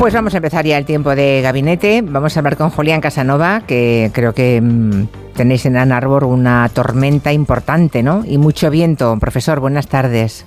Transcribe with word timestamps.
Pues 0.00 0.14
vamos 0.14 0.32
a 0.32 0.38
empezar 0.38 0.64
ya 0.64 0.78
el 0.78 0.86
tiempo 0.86 1.14
de 1.14 1.42
gabinete. 1.42 2.00
Vamos 2.02 2.34
a 2.34 2.40
hablar 2.40 2.56
con 2.56 2.70
Julián 2.70 3.02
Casanova, 3.02 3.64
que 3.66 4.10
creo 4.14 4.32
que 4.32 4.58
mm, 4.58 5.08
tenéis 5.36 5.66
en 5.66 5.76
Ann 5.76 5.92
Arbor 5.92 6.24
una 6.24 6.70
tormenta 6.72 7.34
importante, 7.34 8.02
¿no? 8.02 8.24
Y 8.26 8.38
mucho 8.38 8.70
viento. 8.70 9.18
Profesor, 9.20 9.60
buenas 9.60 9.88
tardes. 9.88 10.46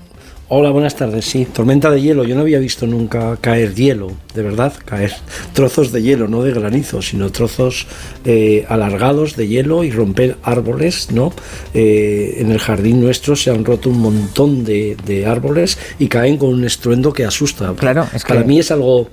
Hola, 0.50 0.72
buenas 0.72 0.96
tardes. 0.96 1.26
Sí, 1.26 1.46
tormenta 1.46 1.92
de 1.92 2.02
hielo. 2.02 2.24
Yo 2.24 2.34
no 2.34 2.42
había 2.42 2.58
visto 2.58 2.88
nunca 2.88 3.38
caer 3.40 3.76
hielo, 3.76 4.14
de 4.34 4.42
verdad, 4.42 4.74
caer 4.86 5.14
trozos 5.54 5.92
de 5.92 6.02
hielo, 6.02 6.28
no 6.28 6.42
de 6.42 6.52
granizo, 6.52 7.04
sino 7.04 7.32
trozos 7.32 7.86
eh, 8.26 8.66
alargados 8.70 9.36
de 9.36 9.48
hielo 9.48 9.84
y 9.84 9.92
romper 9.92 10.38
árboles, 10.42 11.12
¿no? 11.12 11.32
Eh, 11.76 12.38
en 12.40 12.50
el 12.50 12.58
jardín 12.58 13.02
nuestro 13.02 13.36
se 13.36 13.52
han 13.52 13.66
roto 13.66 13.92
un 13.92 14.00
montón 14.00 14.64
de, 14.64 14.98
de 15.06 15.28
árboles 15.28 15.78
y 16.00 16.08
caen 16.08 16.38
con 16.38 16.50
un 16.50 16.64
estruendo 16.64 17.14
que 17.14 17.24
asusta. 17.24 17.72
Claro, 17.78 18.08
es 18.16 18.24
que 18.24 18.34
Para 18.34 18.44
mí 18.46 18.58
es 18.58 18.72
algo 18.72 19.10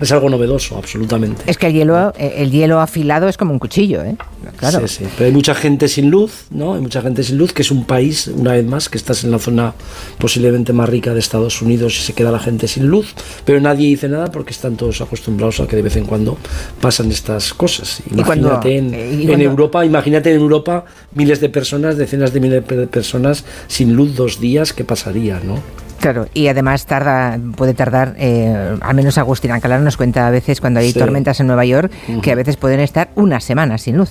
es 0.00 0.12
algo 0.12 0.28
novedoso, 0.28 0.76
absolutamente. 0.76 1.42
Es 1.46 1.56
que 1.58 1.66
el 1.68 1.72
hielo, 1.74 2.12
eh, 2.18 2.34
el 2.38 2.50
hielo 2.50 2.80
afilado 2.80 3.28
es 3.28 3.36
como 3.36 3.52
un 3.52 3.58
cuchillo, 3.58 4.02
¿eh? 4.02 4.16
Claro. 4.56 4.80
Sí, 4.86 4.98
sí. 4.98 5.04
Pero 5.16 5.26
hay 5.28 5.32
mucha 5.32 5.54
gente 5.54 5.88
sin 5.88 6.10
luz, 6.10 6.44
¿no? 6.50 6.74
Hay 6.74 6.80
mucha 6.80 7.00
gente 7.02 7.22
sin 7.22 7.38
luz, 7.38 7.52
que 7.52 7.62
es 7.62 7.70
un 7.70 7.84
país, 7.84 8.26
una 8.28 8.52
vez 8.52 8.64
más, 8.66 8.88
que 8.88 8.98
estás 8.98 9.24
en 9.24 9.30
la 9.30 9.38
zona 9.38 9.74
posiblemente 10.18 10.72
más 10.72 10.88
rica 10.88 11.12
de 11.14 11.20
Estados 11.20 11.62
Unidos 11.62 11.96
y 11.98 12.02
se 12.02 12.12
queda 12.12 12.30
la 12.30 12.38
gente 12.38 12.68
sin 12.68 12.86
luz, 12.86 13.14
pero 13.44 13.60
nadie 13.60 13.88
dice 13.88 14.08
nada 14.08 14.30
porque 14.30 14.50
están 14.52 14.76
todos 14.76 15.00
acostumbrados 15.00 15.60
a 15.60 15.66
que 15.66 15.76
de 15.76 15.82
vez 15.82 15.96
en 15.96 16.04
cuando 16.04 16.36
pasan 16.80 17.10
estas 17.10 17.54
cosas. 17.54 18.00
Y 18.10 18.22
cuando- 18.22 18.48
Imagínate 18.48 18.76
en, 18.78 18.94
eh, 18.94 19.18
y 19.22 19.30
en 19.30 19.40
Europa, 19.40 19.84
imagínate 19.84 20.30
en 20.32 20.40
Europa 20.40 20.84
miles 21.14 21.40
de 21.40 21.48
personas, 21.48 21.96
decenas 21.96 22.32
de 22.32 22.40
miles 22.40 22.66
de 22.66 22.86
personas 22.86 23.44
sin 23.68 23.94
luz 23.94 24.14
dos 24.16 24.40
días, 24.40 24.72
¿qué 24.72 24.84
pasaría, 24.84 25.40
no? 25.44 25.58
Claro, 26.04 26.28
y 26.34 26.48
además 26.48 26.84
tarda, 26.84 27.38
puede 27.56 27.72
tardar, 27.72 28.14
eh, 28.18 28.76
al 28.78 28.94
menos 28.94 29.16
Agustín 29.16 29.52
Alcalá 29.52 29.78
nos 29.78 29.96
cuenta 29.96 30.26
a 30.26 30.30
veces 30.30 30.60
cuando 30.60 30.80
hay 30.80 30.92
Sí. 30.92 30.98
tormentas 30.98 31.40
en 31.40 31.46
Nueva 31.46 31.64
York, 31.64 31.90
que 32.20 32.30
a 32.30 32.34
veces 32.34 32.58
pueden 32.58 32.80
estar 32.80 33.08
una 33.14 33.40
semana 33.40 33.78
sin 33.78 33.96
luz. 33.96 34.10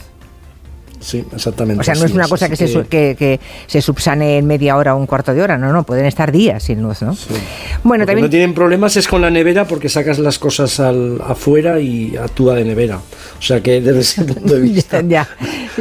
Sí, 0.99 1.23
exactamente. 1.35 1.81
O 1.81 1.83
sea, 1.83 1.93
no 1.93 2.05
es 2.05 2.13
una 2.13 2.27
cosa 2.27 2.49
que, 2.49 2.55
se, 2.55 2.71
que, 2.85 3.15
que 3.19 3.39
se 3.67 3.79
subsane 3.81 4.39
en 4.39 4.47
media 4.47 4.75
hora 4.75 4.95
o 4.95 4.97
un 4.97 5.05
cuarto 5.05 5.35
de 5.35 5.43
hora, 5.43 5.55
no, 5.55 5.71
no, 5.71 5.83
pueden 5.83 6.05
estar 6.05 6.31
días 6.31 6.63
sin 6.63 6.81
luz, 6.81 7.03
¿no? 7.03 7.15
Bueno, 7.83 8.03
Lo 8.03 8.07
que 8.07 8.11
también... 8.13 8.25
no 8.25 8.29
tienen 8.29 8.53
problemas 8.55 8.95
es 8.97 9.07
con 9.07 9.21
la 9.21 9.29
nevera 9.29 9.65
porque 9.67 9.87
sacas 9.89 10.17
las 10.17 10.39
cosas 10.39 10.79
al, 10.79 11.21
afuera 11.27 11.79
y 11.79 12.15
actúa 12.17 12.55
de 12.55 12.63
nevera. 12.65 12.97
O 13.37 13.41
sea 13.41 13.61
que 13.61 13.81
desde 13.81 13.99
ese 13.99 14.23
punto 14.33 14.55
de 14.55 14.61
vista. 14.61 15.01
ya, 15.05 15.27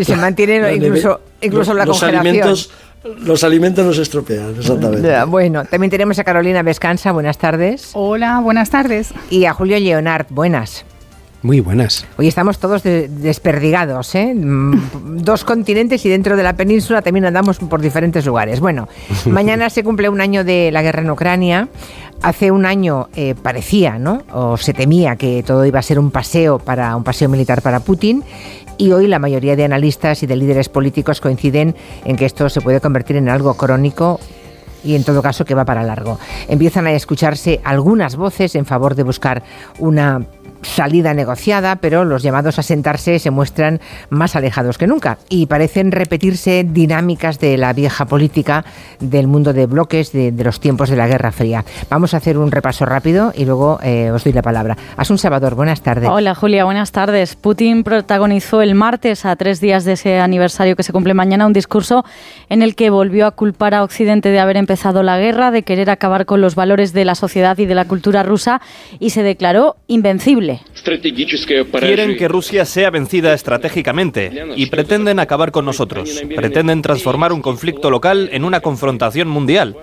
se 0.02 0.16
mantiene 0.16 0.74
incluso, 0.74 1.20
incluso 1.40 1.72
los, 1.72 1.78
la 1.78 1.84
los 1.86 2.00
congelación. 2.00 2.26
alimentos 2.26 2.70
Los 3.04 3.42
alimentos 3.42 3.84
no 3.84 3.92
se 3.92 4.02
estropean, 4.02 4.54
exactamente. 4.58 5.08
Ya, 5.08 5.24
Bueno, 5.24 5.64
también 5.64 5.90
tenemos 5.90 6.18
a 6.18 6.24
Carolina 6.24 6.62
Vescansa, 6.62 7.10
buenas 7.12 7.36
tardes, 7.38 7.90
Hola, 7.94 8.40
buenas 8.40 8.70
tardes. 8.70 9.12
y 9.28 9.44
a 9.44 9.52
Julio 9.54 9.78
Leonard, 9.80 10.26
buenas. 10.30 10.84
Muy 11.44 11.58
buenas. 11.58 12.06
Hoy 12.18 12.28
estamos 12.28 12.60
todos 12.60 12.84
de- 12.84 13.08
desperdigados, 13.08 14.14
¿eh? 14.14 14.32
Mm, 14.32 14.76
Dos 15.24 15.42
continentes 15.44 16.06
y 16.06 16.08
dentro 16.08 16.36
de 16.36 16.44
la 16.44 16.52
península 16.54 17.02
también 17.02 17.24
andamos 17.24 17.58
por 17.58 17.80
diferentes 17.80 18.24
lugares. 18.24 18.60
Bueno, 18.60 18.88
mañana 19.26 19.68
se 19.68 19.82
cumple 19.82 20.08
un 20.08 20.20
año 20.20 20.44
de 20.44 20.70
la 20.70 20.82
guerra 20.82 21.02
en 21.02 21.10
Ucrania. 21.10 21.66
Hace 22.22 22.52
un 22.52 22.66
año 22.66 23.08
eh, 23.16 23.34
parecía, 23.34 23.98
¿no? 23.98 24.22
O 24.32 24.56
se 24.56 24.72
temía 24.72 25.16
que 25.16 25.42
todo 25.42 25.66
iba 25.66 25.80
a 25.80 25.82
ser 25.82 25.98
un 25.98 26.12
paseo 26.12 26.60
para 26.60 26.94
un 26.94 27.02
paseo 27.02 27.28
militar 27.28 27.62
para 27.62 27.80
Putin. 27.80 28.22
Y 28.78 28.92
hoy 28.92 29.08
la 29.08 29.18
mayoría 29.18 29.56
de 29.56 29.64
analistas 29.64 30.22
y 30.22 30.26
de 30.26 30.36
líderes 30.36 30.68
políticos 30.68 31.20
coinciden 31.20 31.74
en 32.04 32.16
que 32.16 32.24
esto 32.24 32.48
se 32.48 32.60
puede 32.60 32.80
convertir 32.80 33.16
en 33.16 33.28
algo 33.28 33.54
crónico 33.54 34.20
y 34.84 34.94
en 34.94 35.02
todo 35.02 35.20
caso 35.20 35.44
que 35.44 35.54
va 35.54 35.64
para 35.64 35.82
largo. 35.82 36.18
Empiezan 36.48 36.86
a 36.86 36.92
escucharse 36.92 37.60
algunas 37.64 38.14
voces 38.14 38.54
en 38.54 38.66
favor 38.66 38.94
de 38.94 39.02
buscar 39.02 39.42
una 39.80 40.24
salida 40.62 41.14
negociada, 41.14 41.76
pero 41.76 42.04
los 42.04 42.22
llamados 42.22 42.58
a 42.58 42.62
sentarse 42.62 43.18
se 43.18 43.30
muestran 43.30 43.80
más 44.10 44.36
alejados 44.36 44.78
que 44.78 44.86
nunca 44.86 45.18
y 45.28 45.46
parecen 45.46 45.92
repetirse 45.92 46.64
dinámicas 46.68 47.38
de 47.38 47.56
la 47.56 47.72
vieja 47.72 48.06
política 48.06 48.64
del 49.00 49.26
mundo 49.26 49.52
de 49.52 49.66
bloques 49.66 50.12
de, 50.12 50.32
los 50.42 50.60
tiempos 50.60 50.88
de 50.88 50.96
la 50.96 51.06
Guerra 51.06 51.32
Fría. 51.32 51.64
Vamos 51.90 52.14
a 52.14 52.18
hacer 52.18 52.38
un 52.38 52.50
repaso 52.50 52.84
rápido 52.84 53.32
y 53.34 53.44
luego 53.44 53.78
eh, 53.82 54.10
os 54.10 54.24
doy 54.24 54.32
la 54.32 54.42
palabra. 54.42 54.76
Asun 54.96 55.18
Salvador, 55.18 55.54
buenas 55.54 55.82
tardes. 55.82 56.08
Hola 56.08 56.34
Julia, 56.34 56.64
buenas 56.64 56.92
tardes. 56.92 57.36
Putin 57.36 57.84
protagonizó 57.84 58.62
el 58.62 58.74
martes, 58.74 59.24
a 59.24 59.36
tres 59.36 59.60
días 59.60 59.84
de 59.84 59.92
ese 59.92 60.20
aniversario 60.20 60.76
que 60.76 60.82
se 60.82 60.92
cumple 60.92 61.14
mañana, 61.14 61.46
un 61.46 61.52
discurso 61.52 62.04
en 62.48 62.62
el 62.62 62.74
que 62.74 62.90
volvió 62.90 63.26
a 63.26 63.32
culpar 63.32 63.74
a 63.74 63.82
Occidente 63.82 64.30
de 64.30 64.40
haber 64.40 64.56
empezado 64.56 65.02
la 65.02 65.18
guerra, 65.18 65.50
de 65.50 65.62
querer 65.62 65.90
acabar 65.90 66.26
con 66.26 66.40
los 66.40 66.54
valores 66.54 66.92
de 66.92 67.04
la 67.04 67.14
sociedad 67.14 67.58
y 67.58 67.66
de 67.66 67.74
la 67.74 67.84
cultura 67.86 68.22
rusa 68.22 68.60
y 68.98 69.10
se 69.10 69.22
declaró 69.22 69.76
invencible. 69.86 70.51
Quieren 71.78 72.16
que 72.16 72.28
Rusia 72.28 72.64
sea 72.64 72.90
vencida 72.90 73.34
estratégicamente 73.34 74.30
y 74.56 74.66
pretenden 74.66 75.18
acabar 75.18 75.52
con 75.52 75.64
nosotros. 75.64 76.22
Pretenden 76.34 76.82
transformar 76.82 77.32
un 77.32 77.42
conflicto 77.42 77.90
local 77.90 78.28
en 78.32 78.44
una 78.44 78.60
confrontación 78.60 79.28
mundial. 79.28 79.76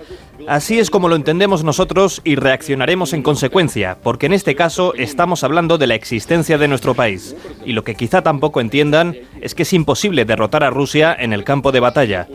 Así 0.46 0.78
es 0.78 0.90
como 0.90 1.08
lo 1.08 1.16
entendemos 1.16 1.64
nosotros 1.64 2.22
y 2.24 2.34
reaccionaremos 2.34 3.12
en 3.12 3.22
consecuencia, 3.22 3.98
porque 4.02 4.26
en 4.26 4.32
este 4.32 4.54
caso 4.54 4.94
estamos 4.94 5.44
hablando 5.44 5.78
de 5.78 5.86
la 5.86 5.94
existencia 5.94 6.58
de 6.58 6.68
nuestro 6.68 6.94
país. 6.94 7.36
Y 7.64 7.72
lo 7.72 7.84
que 7.84 7.94
quizá 7.94 8.22
tampoco 8.22 8.60
entiendan 8.60 9.16
es 9.40 9.54
que 9.54 9.62
es 9.62 9.72
imposible 9.72 10.24
derrotar 10.24 10.64
a 10.64 10.70
Rusia 10.70 11.14
en 11.18 11.32
el 11.32 11.44
campo 11.44 11.72
de 11.72 11.80
batalla. 11.80 12.26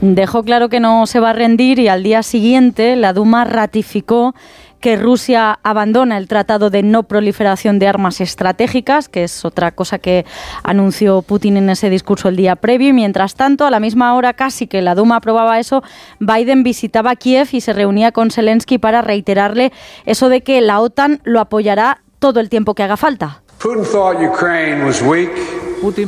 Dejó 0.00 0.42
claro 0.42 0.68
que 0.68 0.80
no 0.80 1.06
se 1.06 1.20
va 1.20 1.30
a 1.30 1.32
rendir 1.32 1.78
y 1.78 1.88
al 1.88 2.02
día 2.02 2.22
siguiente 2.22 2.96
la 2.96 3.12
Duma 3.12 3.44
ratificó 3.44 4.34
que 4.82 4.96
Rusia 4.96 5.60
abandona 5.62 6.18
el 6.18 6.26
Tratado 6.26 6.68
de 6.68 6.82
No 6.82 7.04
Proliferación 7.04 7.78
de 7.78 7.86
Armas 7.86 8.20
Estratégicas, 8.20 9.08
que 9.08 9.22
es 9.22 9.44
otra 9.44 9.70
cosa 9.70 10.00
que 10.00 10.26
anunció 10.64 11.22
Putin 11.22 11.56
en 11.56 11.70
ese 11.70 11.88
discurso 11.88 12.28
el 12.28 12.34
día 12.34 12.56
previo. 12.56 12.88
Y 12.88 12.92
mientras 12.92 13.36
tanto, 13.36 13.64
a 13.64 13.70
la 13.70 13.78
misma 13.78 14.14
hora 14.16 14.34
casi 14.34 14.66
que 14.66 14.82
la 14.82 14.96
Duma 14.96 15.16
aprobaba 15.16 15.60
eso, 15.60 15.84
Biden 16.18 16.64
visitaba 16.64 17.14
Kiev 17.14 17.48
y 17.52 17.60
se 17.60 17.72
reunía 17.72 18.10
con 18.10 18.32
Zelensky 18.32 18.78
para 18.78 19.02
reiterarle 19.02 19.72
eso 20.04 20.28
de 20.28 20.42
que 20.42 20.60
la 20.60 20.80
OTAN 20.80 21.20
lo 21.22 21.38
apoyará 21.38 22.02
todo 22.18 22.40
el 22.40 22.48
tiempo 22.48 22.74
que 22.74 22.82
haga 22.82 22.96
falta. 22.96 23.42
Putin 23.58 23.84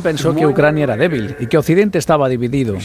pensó 0.01 0.33
que 0.33 0.47
Ucrania 0.47 0.83
era 0.83 0.97
débil 0.97 1.35
y 1.39 1.47
que 1.47 1.57
Occidente 1.57 1.97
estaba 1.97 2.29
dividido. 2.29 2.77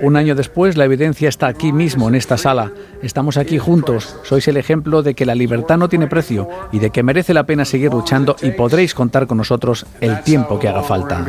Un 0.00 0.16
año 0.16 0.34
después, 0.34 0.76
la 0.76 0.84
evidencia 0.84 1.28
está 1.28 1.46
aquí 1.48 1.72
mismo, 1.72 2.08
en 2.08 2.14
esta 2.14 2.36
sala. 2.36 2.72
Estamos 3.02 3.36
aquí 3.36 3.58
juntos. 3.58 4.16
Sois 4.24 4.46
el 4.48 4.56
ejemplo 4.56 5.02
de 5.02 5.14
que 5.14 5.26
la 5.26 5.34
libertad 5.34 5.76
no 5.76 5.88
tiene 5.88 6.06
precio 6.06 6.48
y 6.72 6.78
de 6.78 6.90
que 6.90 7.02
merece 7.02 7.34
la 7.34 7.44
pena 7.44 7.64
seguir 7.64 7.92
luchando 7.92 8.36
y 8.42 8.50
podréis 8.52 8.94
contar 8.94 9.26
con 9.26 9.38
nosotros 9.38 9.86
el 10.00 10.22
tiempo 10.22 10.58
que 10.58 10.68
haga 10.68 10.82
falta. 10.82 11.24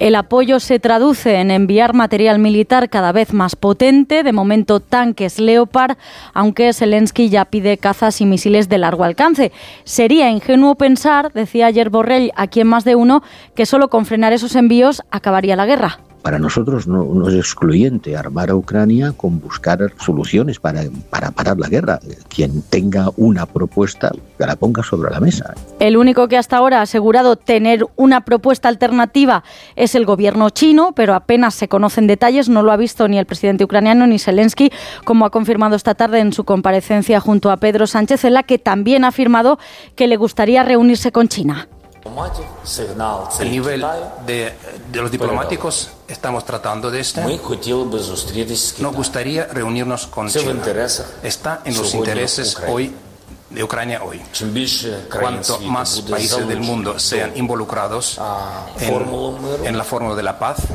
El 0.00 0.14
apoyo 0.14 0.60
se 0.60 0.78
traduce 0.78 1.34
en 1.34 1.50
enviar 1.50 1.92
material 1.92 2.38
militar 2.38 2.88
cada 2.88 3.12
vez 3.12 3.34
más 3.34 3.54
potente, 3.54 4.22
de 4.22 4.32
momento 4.32 4.80
tanques 4.80 5.38
Leopard, 5.38 5.98
aunque 6.32 6.72
Zelensky 6.72 7.28
ya 7.28 7.44
pide 7.44 7.76
cazas 7.76 8.22
y 8.22 8.24
misiles 8.24 8.70
de 8.70 8.78
largo 8.78 9.04
alcance. 9.04 9.52
Sería 9.84 10.30
ingenuo 10.30 10.76
pensar, 10.76 11.34
decía 11.34 11.66
ayer 11.66 11.90
Borrell 11.90 12.32
aquí 12.34 12.60
en 12.60 12.68
más 12.68 12.84
de 12.84 12.94
uno, 12.94 13.22
que 13.54 13.66
solo 13.66 13.90
con 13.90 14.06
frenar 14.06 14.32
esos 14.32 14.56
envíos 14.56 15.02
acabaría 15.10 15.54
la 15.54 15.66
guerra. 15.66 16.00
Para 16.22 16.38
nosotros 16.38 16.86
no, 16.86 17.28
es 17.28 17.34
excluyente 17.34 18.16
armar 18.16 18.50
a 18.50 18.54
Ucrania 18.54 19.12
con 19.16 19.40
buscar 19.40 19.92
soluciones 19.98 20.58
para, 20.58 20.82
para 21.08 21.30
parar 21.30 21.58
la 21.58 21.68
guerra. 21.68 22.00
Quien 22.28 22.62
tenga 22.62 23.10
una 23.16 23.46
propuesta, 23.46 24.12
que 24.38 24.46
la 24.46 24.56
ponga 24.56 24.82
sobre 24.82 25.10
la 25.10 25.20
mesa. 25.20 25.54
El 25.78 25.96
único 25.96 26.28
que 26.28 26.36
hasta 26.36 26.56
ahora 26.56 26.80
ha 26.80 26.82
asegurado 26.82 27.36
tener 27.36 27.86
una 27.96 28.24
propuesta 28.24 28.68
alternativa 28.68 29.44
es 29.76 29.94
el 29.94 30.04
gobierno 30.04 30.50
chino, 30.50 30.92
pero 30.94 31.14
apenas 31.14 31.54
se 31.54 31.68
conocen 31.68 32.06
detalles, 32.06 32.48
no 32.48 32.62
lo 32.62 32.72
ha 32.72 32.76
visto 32.76 33.08
ni 33.08 33.18
el 33.18 33.26
presidente 33.26 33.64
ucraniano 33.64 34.06
ni 34.06 34.18
Zelensky, 34.18 34.70
como 35.04 35.24
ha 35.24 35.30
confirmado 35.30 35.76
esta 35.76 35.94
tarde 35.94 36.20
en 36.20 36.32
su 36.32 36.44
comparecencia 36.44 37.20
junto 37.20 37.50
a 37.50 37.56
Pedro 37.56 37.86
Sánchez, 37.86 38.24
en 38.24 38.34
la 38.34 38.42
que 38.42 38.58
también 38.58 39.04
ha 39.04 39.08
afirmado 39.08 39.58
que 39.96 40.06
le 40.06 40.16
gustaría 40.16 40.62
reunirse 40.62 41.12
con 41.12 41.28
China. 41.28 41.68
A 43.40 43.44
nivel 43.50 43.80
de, 44.26 44.52
de 44.90 45.00
los 45.02 45.10
diplomáticos 45.10 45.90
estamos 46.08 46.44
tratando 46.44 46.90
de 46.90 47.00
esto. 47.00 47.20
Nos 48.82 48.94
gustaría 48.96 49.46
reunirnos 49.46 50.06
con 50.06 50.28
China. 50.40 50.62
Está 51.22 51.60
en 51.64 51.76
los 51.76 51.92
intereses 51.94 52.54
hoy 52.72 52.94
de 53.50 53.62
Ucrania 53.64 54.02
hoy. 54.02 54.20
Cuanto 55.10 55.58
más 55.70 56.00
países 56.12 56.38
del 56.48 56.60
mundo 56.60 56.98
sean 56.98 57.36
involucrados 57.36 58.18
en, 58.78 58.88
en 59.66 59.76
la 59.76 59.84
fórmula 59.84 60.14
de 60.14 60.22
la 60.22 60.38
paz, 60.38 60.58
fa- 60.60 60.74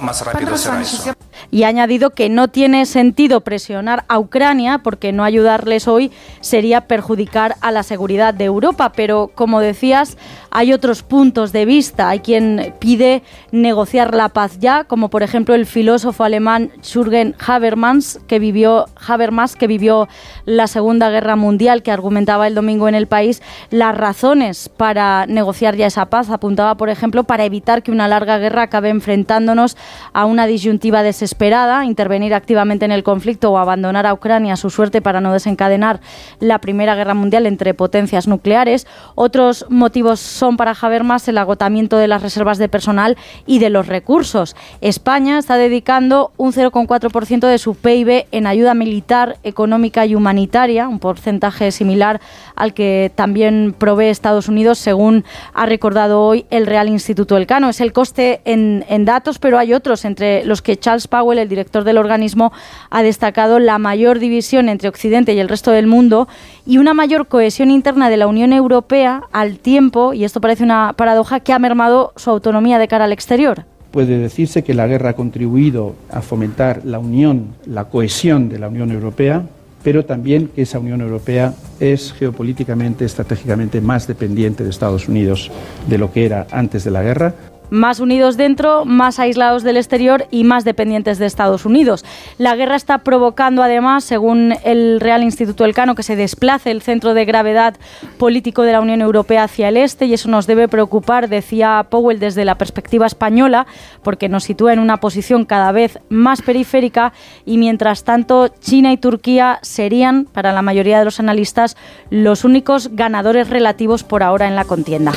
más 0.00 0.24
rápido 0.24 0.56
será 0.56 0.80
eso. 0.80 1.12
y 1.50 1.62
ha 1.62 1.68
añadido 1.68 2.10
que 2.10 2.28
no 2.28 2.48
tiene 2.48 2.86
sentido 2.86 3.40
presionar 3.40 4.04
a 4.08 4.18
Ucrania 4.18 4.78
porque 4.78 5.12
no 5.12 5.24
ayudarles 5.24 5.88
hoy 5.88 6.12
sería 6.40 6.82
perjudicar 6.82 7.56
a 7.60 7.70
la 7.70 7.82
seguridad 7.82 8.34
de 8.34 8.44
Europa. 8.44 8.92
Pero, 8.92 9.30
como 9.34 9.60
decías, 9.60 10.16
hay 10.50 10.72
otros 10.72 11.02
puntos 11.02 11.52
de 11.52 11.64
vista. 11.64 12.08
Hay 12.08 12.20
quien 12.20 12.74
pide 12.78 13.22
negociar 13.52 14.14
la 14.14 14.28
paz 14.28 14.58
ya, 14.58 14.84
como 14.84 15.08
por 15.08 15.22
ejemplo 15.22 15.54
el 15.54 15.66
filósofo 15.66 16.24
alemán 16.24 16.70
Jürgen 16.82 17.34
Habermas, 17.44 18.20
que 18.26 18.38
vivió, 18.38 18.86
Habermas, 19.06 19.56
que 19.56 19.66
vivió 19.66 20.08
la 20.44 20.66
Segunda 20.66 21.10
Guerra 21.10 21.36
Mundial, 21.36 21.82
que 21.82 21.92
argumentaba 21.92 22.46
el 22.46 22.54
domingo 22.54 22.88
en 22.88 22.94
el 22.94 23.06
país 23.06 23.42
las 23.70 23.96
razones 23.96 24.68
para 24.68 25.26
negociar 25.26 25.76
ya 25.76 25.86
esa 25.86 26.06
paz. 26.06 26.30
Apuntaba, 26.30 26.76
por 26.76 26.90
ejemplo, 26.90 27.24
para 27.24 27.44
evitar 27.44 27.82
que 27.82 27.92
una 27.92 28.08
larga 28.08 28.38
guerra 28.38 28.62
acabe 28.62 28.90
enfrentándonos 28.90 29.69
a 30.12 30.24
una 30.24 30.46
disyuntiva 30.46 31.02
desesperada, 31.02 31.84
intervenir 31.84 32.34
activamente 32.34 32.84
en 32.84 32.92
el 32.92 33.02
conflicto 33.02 33.50
o 33.50 33.58
abandonar 33.58 34.06
a 34.06 34.14
Ucrania 34.14 34.54
a 34.54 34.56
su 34.56 34.70
suerte 34.70 35.02
para 35.02 35.20
no 35.20 35.32
desencadenar 35.32 36.00
la 36.38 36.58
Primera 36.58 36.94
Guerra 36.94 37.14
Mundial 37.14 37.46
entre 37.46 37.74
potencias 37.74 38.28
nucleares. 38.28 38.86
Otros 39.14 39.66
motivos 39.68 40.20
son 40.20 40.56
para 40.56 40.76
Habermas 40.80 41.28
el 41.28 41.38
agotamiento 41.38 41.96
de 41.96 42.08
las 42.08 42.22
reservas 42.22 42.58
de 42.58 42.68
personal 42.68 43.16
y 43.46 43.58
de 43.58 43.70
los 43.70 43.86
recursos. 43.86 44.56
España 44.80 45.38
está 45.38 45.56
dedicando 45.56 46.32
un 46.36 46.52
0,4% 46.52 47.46
de 47.46 47.58
su 47.58 47.74
PIB 47.74 48.26
en 48.32 48.46
ayuda 48.46 48.74
militar, 48.74 49.38
económica 49.42 50.06
y 50.06 50.14
humanitaria, 50.14 50.88
un 50.88 50.98
porcentaje 50.98 51.72
similar 51.72 52.20
al 52.60 52.74
que 52.74 53.10
también 53.14 53.74
provee 53.76 54.08
Estados 54.10 54.48
Unidos, 54.48 54.78
según 54.78 55.24
ha 55.54 55.64
recordado 55.64 56.20
hoy 56.20 56.44
el 56.50 56.66
Real 56.66 56.88
Instituto 56.88 57.36
Elcano. 57.36 57.70
Es 57.70 57.80
el 57.80 57.92
coste 57.92 58.42
en, 58.44 58.84
en 58.88 59.04
datos, 59.04 59.38
pero 59.38 59.58
hay 59.58 59.72
otros, 59.72 60.04
entre 60.04 60.44
los 60.44 60.60
que 60.60 60.76
Charles 60.76 61.08
Powell, 61.08 61.38
el 61.38 61.48
director 61.48 61.84
del 61.84 61.96
organismo, 61.96 62.52
ha 62.90 63.02
destacado 63.02 63.58
la 63.58 63.78
mayor 63.78 64.18
división 64.18 64.68
entre 64.68 64.88
Occidente 64.88 65.32
y 65.32 65.38
el 65.40 65.48
resto 65.48 65.70
del 65.70 65.86
mundo 65.86 66.28
y 66.66 66.78
una 66.78 66.92
mayor 66.92 67.26
cohesión 67.28 67.70
interna 67.70 68.10
de 68.10 68.18
la 68.18 68.26
Unión 68.26 68.52
Europea 68.52 69.22
al 69.32 69.58
tiempo, 69.58 70.12
y 70.12 70.24
esto 70.24 70.40
parece 70.40 70.62
una 70.62 70.92
paradoja, 70.96 71.40
que 71.40 71.52
ha 71.52 71.58
mermado 71.58 72.12
su 72.16 72.30
autonomía 72.30 72.78
de 72.78 72.88
cara 72.88 73.06
al 73.06 73.12
exterior. 73.12 73.64
Puede 73.90 74.18
decirse 74.18 74.62
que 74.62 74.74
la 74.74 74.86
guerra 74.86 75.10
ha 75.10 75.14
contribuido 75.14 75.94
a 76.12 76.20
fomentar 76.20 76.82
la 76.84 76.98
unión, 76.98 77.56
la 77.66 77.84
cohesión 77.84 78.48
de 78.48 78.58
la 78.58 78.68
Unión 78.68 78.92
Europea, 78.92 79.42
pero 79.82 80.04
también 80.04 80.48
que 80.48 80.62
esa 80.62 80.78
Unión 80.78 81.00
Europea 81.00 81.54
es 81.78 82.12
geopolíticamente, 82.12 83.04
estratégicamente 83.04 83.80
más 83.80 84.06
dependiente 84.06 84.64
de 84.64 84.70
Estados 84.70 85.08
Unidos 85.08 85.50
de 85.88 85.98
lo 85.98 86.12
que 86.12 86.26
era 86.26 86.46
antes 86.50 86.84
de 86.84 86.90
la 86.90 87.02
guerra, 87.02 87.34
más 87.70 88.00
unidos 88.00 88.36
dentro, 88.36 88.84
más 88.84 89.18
aislados 89.18 89.62
del 89.62 89.76
exterior 89.76 90.26
y 90.30 90.44
más 90.44 90.64
dependientes 90.64 91.18
de 91.18 91.26
Estados 91.26 91.64
Unidos. 91.64 92.04
La 92.38 92.56
guerra 92.56 92.76
está 92.76 92.98
provocando 92.98 93.62
además, 93.62 94.04
según 94.04 94.54
el 94.64 95.00
Real 95.00 95.22
Instituto 95.22 95.64
Elcano, 95.64 95.94
que 95.94 96.02
se 96.02 96.16
desplace 96.16 96.70
el 96.70 96.82
centro 96.82 97.14
de 97.14 97.24
gravedad 97.24 97.76
político 98.18 98.62
de 98.62 98.72
la 98.72 98.80
Unión 98.80 99.00
Europea 99.00 99.44
hacia 99.44 99.68
el 99.68 99.76
este 99.76 100.06
y 100.06 100.14
eso 100.14 100.28
nos 100.28 100.46
debe 100.46 100.68
preocupar, 100.68 101.28
decía 101.28 101.86
Powell, 101.88 102.18
desde 102.18 102.44
la 102.44 102.56
perspectiva 102.56 103.06
española, 103.06 103.66
porque 104.02 104.28
nos 104.28 104.44
sitúa 104.44 104.72
en 104.72 104.78
una 104.78 104.98
posición 104.98 105.44
cada 105.44 105.72
vez 105.72 105.98
más 106.08 106.42
periférica 106.42 107.12
y 107.44 107.58
mientras 107.58 108.04
tanto 108.04 108.48
China 108.48 108.92
y 108.92 108.96
Turquía 108.96 109.58
serían, 109.62 110.24
para 110.24 110.52
la 110.52 110.62
mayoría 110.62 110.98
de 110.98 111.04
los 111.04 111.20
analistas, 111.20 111.76
los 112.10 112.44
únicos 112.44 112.90
ganadores 112.92 113.48
relativos 113.48 114.04
por 114.04 114.22
ahora 114.22 114.48
en 114.48 114.56
la 114.56 114.64
contienda. 114.64 115.12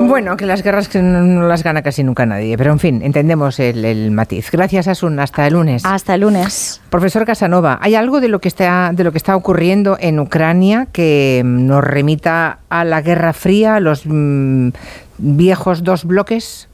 Bueno, 0.00 0.36
que 0.36 0.46
las 0.46 0.62
guerras 0.62 0.88
que 0.88 1.02
no, 1.02 1.46
las 1.46 1.62
gana 1.62 1.82
casi 1.82 2.02
nunca 2.02 2.24
nadie, 2.24 2.56
pero 2.56 2.72
en 2.72 2.78
fin, 2.78 3.02
entendemos 3.02 3.58
el, 3.60 4.10
matiz. 4.10 4.50
Gracias, 4.50 4.88
Asun. 4.88 5.18
Hasta 5.18 5.46
el 5.46 5.54
lunes. 5.54 5.84
Hasta 5.84 6.14
el 6.14 6.22
lunes. 6.22 6.80
Profesor 6.90 7.24
Casanova, 7.24 7.78
¿hay 7.82 7.94
algo 7.94 8.20
de 8.20 8.28
lo 8.28 8.40
que 8.40 8.48
está 8.48 8.90
de 8.92 9.04
lo 9.04 9.12
que 9.12 9.18
está 9.18 9.36
ocurriendo 9.36 9.96
en 10.00 10.20
Ucrania 10.20 10.88
que 10.92 11.42
nos 11.44 11.82
remita 11.84 12.60
a 12.68 12.84
la 12.84 13.02
Guerra 13.02 13.32
Fría, 13.32 13.80
los 13.80 14.02
mm, 14.06 14.70
viejos 15.18 15.82
dos 15.82 16.04
bloques? 16.04 16.68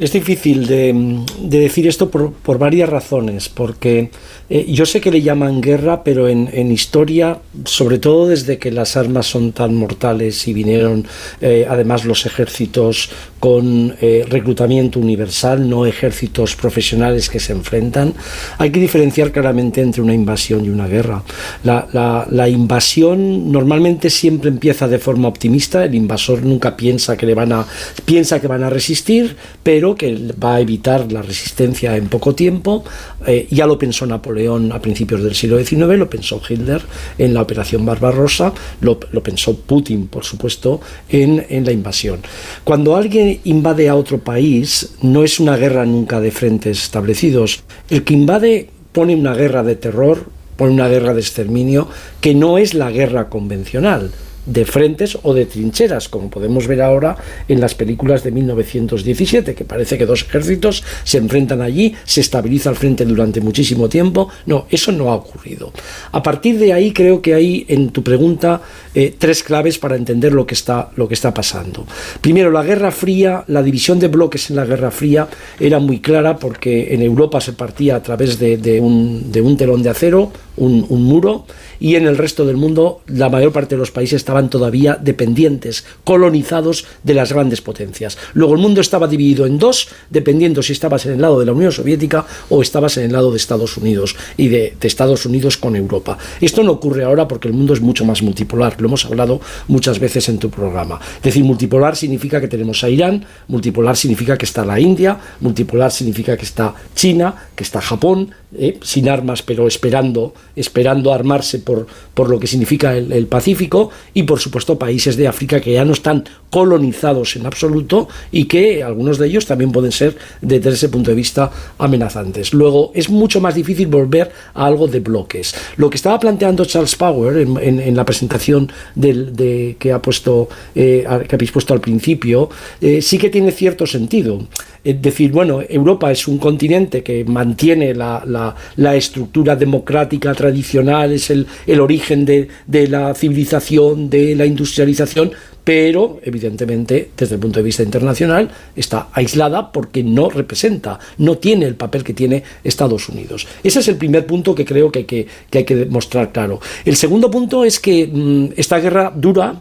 Es 0.00 0.12
difícil 0.12 0.66
de, 0.66 1.26
decir 1.42 1.86
esto 1.86 2.10
por, 2.10 2.58
varias 2.58 2.88
razones, 2.88 3.50
porque 3.50 4.10
eh, 4.50 4.66
yo 4.68 4.84
sé 4.84 5.00
que 5.00 5.12
le 5.12 5.22
llaman 5.22 5.60
guerra, 5.60 6.02
pero 6.02 6.28
en, 6.28 6.72
historia, 6.72 7.38
sobre 7.64 7.98
todo 7.98 8.26
desde 8.26 8.58
que 8.58 8.72
las 8.72 8.96
armas 8.96 9.26
son 9.26 9.52
tan 9.52 9.76
mortales 9.76 10.48
y 10.48 10.52
vinieron 10.52 11.06
eh, 11.40 11.66
además 11.68 12.04
los 12.04 12.26
ejércitos 12.26 13.10
con 13.38 13.94
eh, 14.00 14.26
reclutamiento 14.28 14.98
universal, 14.98 15.68
no 15.68 15.86
ejércitos 15.86 16.56
profesionales 16.56 17.30
que 17.30 17.38
se 17.38 17.52
enfrentan, 17.52 18.12
hay 18.58 18.70
que 18.70 18.80
diferenciar 18.80 19.30
claramente 19.30 19.82
entre 19.82 20.02
una 20.02 20.14
invasión 20.14 20.64
y 20.64 20.68
una 20.68 20.88
guerra. 20.88 21.22
La, 21.62 22.26
la 22.28 22.48
invasión 22.48 23.52
normalmente 23.52 24.10
siempre 24.10 24.50
empieza 24.50 24.88
de 24.88 24.98
forma 24.98 25.28
optimista, 25.28 25.84
el 25.84 25.94
invasor 25.94 26.42
nunca 26.42 26.76
piensa 26.76 27.16
que 27.16 27.26
le 27.26 27.34
van 27.34 27.52
a 27.52 27.66
piensa 28.04 28.40
que 28.40 28.48
van 28.48 28.64
a 28.64 28.70
resistir, 28.70 29.36
pero 29.62 29.94
que 29.94 30.32
va 30.42 30.56
a 30.56 30.60
evitar 30.60 31.10
la 31.12 31.22
resistencia 31.22 31.96
en 31.96 32.08
poco 32.08 32.34
tiempo. 32.34 32.82
Eh, 33.26 33.46
ya 33.50 33.66
lo 33.66 33.78
pensó 33.78 34.06
Napoleón 34.06 34.39
a 34.48 34.80
principios 34.80 35.22
del 35.22 35.34
siglo 35.34 35.58
XIX, 35.58 35.98
lo 35.98 36.08
pensó 36.08 36.40
Hitler 36.46 36.82
en 37.18 37.34
la 37.34 37.42
Operación 37.42 37.84
Barbarossa, 37.84 38.52
lo, 38.80 38.98
pensó 38.98 39.56
Putin, 39.56 40.08
por 40.08 40.24
supuesto, 40.24 40.80
en, 41.08 41.44
en 41.48 41.64
la 41.64 41.72
invasión. 41.72 42.20
Cuando 42.64 42.96
alguien 42.96 43.40
invade 43.44 43.88
a 43.88 43.96
otro 43.96 44.18
país, 44.18 44.94
no 45.02 45.24
es 45.24 45.40
una 45.40 45.56
guerra 45.56 45.84
nunca 45.84 46.20
de 46.20 46.30
frentes 46.30 46.82
establecidos. 46.82 47.62
El 47.88 48.04
que 48.04 48.14
invade 48.14 48.70
pone 48.92 49.14
una 49.14 49.34
guerra 49.34 49.62
de 49.62 49.76
terror, 49.76 50.26
pone 50.56 50.72
una 50.72 50.88
guerra 50.88 51.14
de 51.14 51.20
exterminio, 51.20 51.88
que 52.20 52.34
no 52.34 52.58
es 52.58 52.74
la 52.74 52.90
guerra 52.90 53.28
convencional 53.28 54.10
de 54.46 54.64
frentes 54.64 55.18
o 55.22 55.34
de 55.34 55.46
trincheras, 55.46 56.08
como 56.08 56.30
podemos 56.30 56.66
ver 56.66 56.82
ahora 56.82 57.16
en 57.48 57.60
las 57.60 57.74
películas 57.74 58.22
de 58.22 58.30
1917, 58.30 59.54
que 59.54 59.64
parece 59.64 59.98
que 59.98 60.06
dos 60.06 60.22
ejércitos 60.22 60.82
se 61.04 61.18
enfrentan 61.18 61.60
allí, 61.60 61.94
se 62.04 62.20
estabiliza 62.20 62.70
el 62.70 62.76
frente 62.76 63.04
durante 63.04 63.40
muchísimo 63.40 63.88
tiempo. 63.88 64.28
No, 64.46 64.66
eso 64.70 64.92
no 64.92 65.10
ha 65.10 65.14
ocurrido. 65.14 65.72
A 66.12 66.22
partir 66.22 66.58
de 66.58 66.72
ahí 66.72 66.92
creo 66.92 67.22
que 67.22 67.34
hay 67.34 67.64
en 67.68 67.90
tu 67.90 68.02
pregunta 68.02 68.62
eh, 68.94 69.14
tres 69.16 69.42
claves 69.42 69.78
para 69.78 69.96
entender 69.96 70.32
lo 70.32 70.46
que, 70.46 70.54
está, 70.54 70.90
lo 70.96 71.08
que 71.08 71.14
está 71.14 71.32
pasando. 71.32 71.86
Primero, 72.20 72.50
la 72.50 72.62
Guerra 72.62 72.90
Fría, 72.90 73.44
la 73.48 73.62
división 73.62 73.98
de 73.98 74.08
bloques 74.08 74.50
en 74.50 74.56
la 74.56 74.64
Guerra 74.64 74.90
Fría 74.90 75.28
era 75.58 75.78
muy 75.78 76.00
clara 76.00 76.36
porque 76.36 76.92
en 76.94 77.02
Europa 77.02 77.40
se 77.40 77.52
partía 77.52 77.96
a 77.96 78.02
través 78.02 78.38
de, 78.38 78.80
un, 78.80 79.30
de 79.30 79.40
un 79.40 79.56
telón 79.56 79.82
de 79.82 79.90
acero, 79.90 80.32
un, 80.56 80.84
un 80.88 81.04
muro, 81.04 81.46
y 81.78 81.96
en 81.96 82.06
el 82.06 82.18
resto 82.18 82.44
del 82.44 82.56
mundo 82.56 83.00
la 83.06 83.28
mayor 83.28 83.52
parte 83.52 83.74
de 83.74 83.78
los 83.78 83.90
países 83.90 84.16
estaban 84.16 84.50
todavía 84.50 84.98
dependientes, 85.00 85.84
colonizados 86.04 86.86
de 87.02 87.14
las 87.14 87.32
grandes 87.32 87.62
potencias. 87.62 88.18
Luego 88.34 88.54
el 88.54 88.60
mundo 88.60 88.80
estaba 88.80 89.08
dividido 89.08 89.46
en 89.46 89.58
dos, 89.58 89.88
dependiendo 90.10 90.62
si 90.62 90.72
estabas 90.72 91.06
en 91.06 91.12
el 91.12 91.20
lado 91.20 91.40
de 91.40 91.46
la 91.46 91.52
Unión 91.52 91.72
Soviética 91.72 92.26
o 92.50 92.62
estabas 92.62 92.96
en 92.98 93.04
el 93.04 93.12
lado 93.12 93.30
de 93.30 93.38
Estados 93.38 93.76
Unidos 93.76 94.16
y 94.36 94.48
de, 94.48 94.76
Estados 94.80 95.24
Unidos 95.24 95.56
con 95.56 95.76
Europa. 95.76 96.18
Esto 96.40 96.62
no 96.62 96.72
ocurre 96.72 97.04
ahora 97.04 97.28
porque 97.28 97.48
el 97.48 97.54
mundo 97.54 97.72
es 97.72 97.80
mucho 97.80 98.04
más 98.04 98.22
multipolar, 98.22 98.79
lo 98.80 98.88
hemos 98.88 99.04
hablado 99.04 99.40
muchas 99.68 99.98
veces 99.98 100.28
en 100.28 100.38
tu 100.38 100.50
programa. 100.50 100.98
Es 101.16 101.22
decir, 101.22 101.44
multipolar 101.44 101.96
significa 101.96 102.40
que 102.40 102.48
tenemos 102.48 102.82
a 102.84 102.88
Irán, 102.88 103.24
multipolar 103.48 103.96
significa 103.96 104.36
que 104.36 104.44
está 104.44 104.64
la 104.64 104.80
India, 104.80 105.18
multipolar 105.40 105.90
significa 105.90 106.36
que 106.36 106.44
está 106.44 106.74
China, 106.94 107.34
que 107.54 107.64
está 107.64 107.80
Japón, 107.80 108.30
eh, 108.56 108.80
sin 108.82 109.08
armas 109.08 109.42
pero 109.42 109.68
esperando, 109.68 110.34
esperando 110.56 111.12
armarse 111.12 111.60
por, 111.60 111.86
por 112.14 112.28
lo 112.28 112.40
que 112.40 112.48
significa 112.48 112.96
el, 112.96 113.26
Pacífico 113.26 113.90
y 114.12 114.24
por 114.24 114.40
supuesto 114.40 114.76
países 114.76 115.16
de 115.16 115.28
África 115.28 115.60
que 115.60 115.74
ya 115.74 115.84
no 115.84 115.92
están 115.92 116.24
colonizados 116.50 117.36
en 117.36 117.46
absoluto 117.46 118.08
y 118.32 118.46
que 118.46 118.82
algunos 118.82 119.18
de 119.18 119.28
ellos 119.28 119.46
también 119.46 119.70
pueden 119.70 119.92
ser 119.92 120.16
desde 120.40 120.70
ese 120.70 120.88
punto 120.88 121.10
de 121.10 121.14
vista 121.14 121.50
amenazantes. 121.78 122.52
Luego 122.52 122.90
es 122.94 123.08
mucho 123.08 123.40
más 123.40 123.54
difícil 123.54 123.86
volver 123.86 124.32
a 124.54 124.66
algo 124.66 124.88
de 124.88 124.98
bloques. 124.98 125.54
Lo 125.76 125.88
que 125.90 125.96
estaba 125.96 126.18
planteando 126.18 126.64
Charles 126.64 126.96
Power 126.96 127.36
en, 127.36 127.96
la 127.96 128.04
presentación 128.04 128.69
del, 128.94 129.34
de, 129.34 129.76
que, 129.78 129.92
ha 129.92 130.00
puesto, 130.00 130.48
eh, 130.74 131.04
que 131.28 131.34
habéis 131.34 131.52
puesto 131.52 131.74
al 131.74 131.80
principio 131.80 132.50
eh, 132.80 133.02
sí 133.02 133.18
que 133.18 133.30
tiene 133.30 133.52
cierto 133.52 133.86
sentido. 133.86 134.46
Es 134.82 135.02
decir, 135.02 135.30
bueno, 135.30 135.60
Europa 135.68 136.10
es 136.10 136.26
un 136.26 136.38
continente 136.38 137.02
que 137.02 137.24
mantiene 137.24 137.94
la, 137.94 138.54
la, 138.76 138.96
estructura 138.96 139.54
democrática 139.54 140.34
tradicional, 140.34 141.12
es 141.12 141.30
el, 141.30 141.46
el 141.66 141.80
origen 141.80 142.24
de, 142.24 142.48
de, 142.66 142.88
la 142.88 143.14
civilización, 143.14 144.08
de 144.08 144.34
la 144.34 144.46
industrialización, 144.46 145.32
pero 145.64 146.18
evidentemente 146.24 147.10
desde 147.16 147.34
el 147.34 147.40
punto 147.40 147.58
de 147.58 147.64
vista 147.64 147.82
internacional 147.82 148.50
está 148.74 149.08
aislada 149.12 149.70
porque 149.70 150.02
no 150.02 150.30
representa, 150.30 150.98
no 151.18 151.36
tiene 151.38 151.66
el 151.66 151.74
papel 151.74 152.02
que 152.02 152.14
tiene 152.14 152.42
Estados 152.64 153.08
Unidos. 153.08 153.46
Ese 153.62 153.80
es 153.80 153.88
el 153.88 153.96
primer 153.96 154.26
punto 154.26 154.54
que 154.54 154.64
creo 154.64 154.90
que 154.90 155.00
hay 155.00 155.04
que, 155.04 155.26
hay 155.52 155.64
que 155.64 155.84
mostrar 155.86 156.32
claro. 156.32 156.60
El 156.84 156.96
segundo 156.96 157.30
punto 157.30 157.64
es 157.64 157.78
que 157.78 158.06
mm, 158.06 158.54
esta 158.56 158.80
guerra 158.80 159.12
dura, 159.14 159.60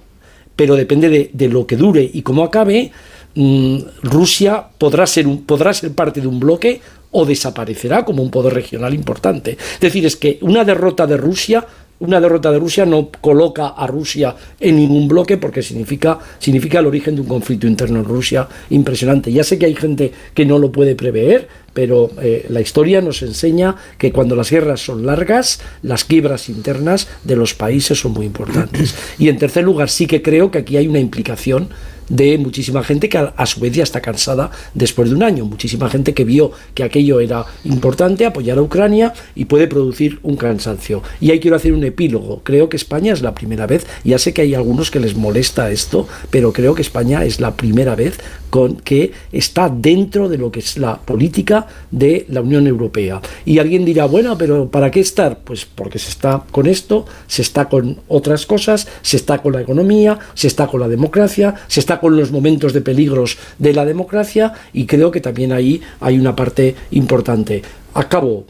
pero 0.55 0.75
depende 0.75 1.09
de, 1.09 1.29
de 1.33 1.47
lo 1.49 1.67
que 1.67 1.75
dure 1.75 2.09
y 2.11 2.21
cómo 2.21 2.43
acabe 2.43 2.91
Rusia 3.36 4.65
podrá 4.77 5.05
ser, 5.07 5.25
podrá 5.45 5.74
ser 5.74 5.93
parte 5.93 6.21
de 6.21 6.27
un 6.27 6.39
bloque 6.39 6.81
o 7.12 7.25
desaparecerá 7.25 8.05
como 8.05 8.21
un 8.21 8.31
poder 8.31 8.53
regional 8.53 8.93
importante. 8.93 9.57
Es 9.74 9.79
decir, 9.79 10.05
es 10.05 10.15
que 10.15 10.38
una 10.41 10.63
derrota 10.63 11.07
de 11.07 11.17
Rusia 11.17 11.65
una 12.00 12.21
derrota 12.21 12.51
de 12.51 12.59
Rusia 12.59 12.86
no 12.86 13.09
coloca 13.19 13.67
a 13.67 13.86
Rusia 13.86 14.36
en 14.59 14.77
ningún 14.77 15.07
bloque 15.07 15.38
porque 15.38 15.62
significa, 15.62 16.17
significa 16.39 16.79
el 16.79 16.88
origen 16.88 17.15
de 17.15 17.21
un 17.21 17.27
conflicto 17.27 17.67
interno 17.67 18.00
en 18.00 18.05
Rusia 18.05 18.48
impresionante. 18.69 19.31
Ya 19.31 19.43
sé 19.43 19.59
que 19.59 19.65
hay 19.65 19.75
gente 19.75 20.12
que 20.33 20.45
no 20.45 20.59
lo 20.59 20.71
puede 20.71 20.95
prever, 20.95 21.50
pero 21.74 22.09
eh, 22.21 22.45
la 22.50 22.62
historia 22.62 23.01
nos 23.01 23.21
enseña 23.21 23.75
que 23.98 24.12
cuando 24.12 24.36
las 24.36 24.50
guerras 24.50 24.79
son 24.81 25.05
largas, 25.05 25.59
las 25.81 26.05
quiebras 26.05 26.48
internas 26.48 27.07
de 27.24 27.36
los 27.36 27.53
países 27.53 28.00
son 28.00 28.13
muy 28.13 28.25
importantes. 28.25 28.95
Y 29.19 29.27
en 29.27 29.38
tercer 29.38 29.65
lugar, 29.65 29.89
sí 29.89 30.07
que 30.07 30.21
creo 30.21 30.51
que 30.51 30.59
aquí 30.59 30.77
hay 30.77 30.88
una 30.88 31.00
implicación 31.00 31.69
de 32.10 32.38
muchísima 32.38 32.84
gente 32.84 33.08
que 33.08 33.18
a, 33.18 33.46
su 33.46 33.60
vez 33.60 33.74
ya 33.74 33.84
está 33.84 34.01
cansada 34.01 34.51
después 34.74 35.10
de 35.10 35.16
un 35.16 35.24
año. 35.24 35.46
Muchísima 35.46 35.89
gente 35.89 36.13
que 36.13 36.25
vio 36.25 36.51
que 36.74 36.84
aquello 36.84 37.20
era 37.20 37.46
importante, 37.63 38.25
apoyar 38.25 38.58
a 38.58 38.62
Ucrania 38.62 39.13
y 39.36 39.46
puede 39.46 39.68
producir 39.68 40.20
un 40.24 40.36
cansancio. 40.36 41.01
Y 41.22 41.32
ahí 41.32 41.39
quiero 41.39 41.56
hacer 41.56 41.74
un 41.74 41.84
epílogo. 41.84 42.42
Creo 42.44 42.70
que 42.70 42.78
España 42.78 43.13
es 43.13 43.22
la 43.22 43.34
primera 43.34 43.68
vez, 43.68 43.86
ya 44.04 44.18
sé 44.18 44.34
que 44.34 44.42
hay 44.42 44.56
algunos 44.56 44.92
que 44.92 45.00
les 45.00 45.16
molesta 45.16 45.72
esto, 45.72 46.08
pero 46.30 46.51
creo 46.51 46.75
que 46.75 46.82
España 46.82 47.24
es 47.24 47.39
la 47.39 47.56
primera 47.56 47.96
vez 47.96 48.20
con 48.50 48.78
que 48.78 49.12
está 49.32 49.70
dentro 49.70 50.28
de 50.28 50.38
lo 50.38 50.51
que 50.51 50.60
es 50.60 50.78
la 50.78 50.98
política 50.98 51.68
de 51.92 52.25
la 52.30 52.42
Unión 52.42 52.68
Europea. 52.68 53.22
Y 53.46 53.60
alguien 53.60 53.86
dirá, 53.86 54.06
bueno, 54.06 54.38
pero 54.38 54.70
¿para 54.70 54.89
qué 54.92 55.00
estar? 55.00 55.39
Pues 55.39 55.66
porque 55.66 56.00
se 56.00 56.10
está 56.10 56.44
con 56.51 56.68
esto, 56.68 57.06
se 57.28 57.42
está 57.42 57.70
con 57.70 58.00
otras 58.08 58.46
cosas, 58.46 58.88
se 59.01 59.18
está 59.18 59.39
con 59.39 59.54
la 59.54 59.62
economía, 59.62 60.20
se 60.34 60.48
está 60.48 60.68
con 60.68 60.80
la 60.80 60.88
democracia, 60.88 61.56
se 61.68 61.80
está 61.80 61.99
con 62.00 62.15
los 62.18 62.32
momentos 62.32 62.74
de 62.74 62.82
peligros 62.82 63.38
de 63.58 63.74
la 63.74 63.86
democracia 63.86 64.53
y 64.74 64.86
creo 64.86 65.12
que 65.12 65.22
también 65.22 65.51
ahí 65.51 65.82
hay 66.00 66.20
una 66.20 66.36
parte 66.36 66.75
importante. 66.91 67.62
Acabo. 67.94 68.46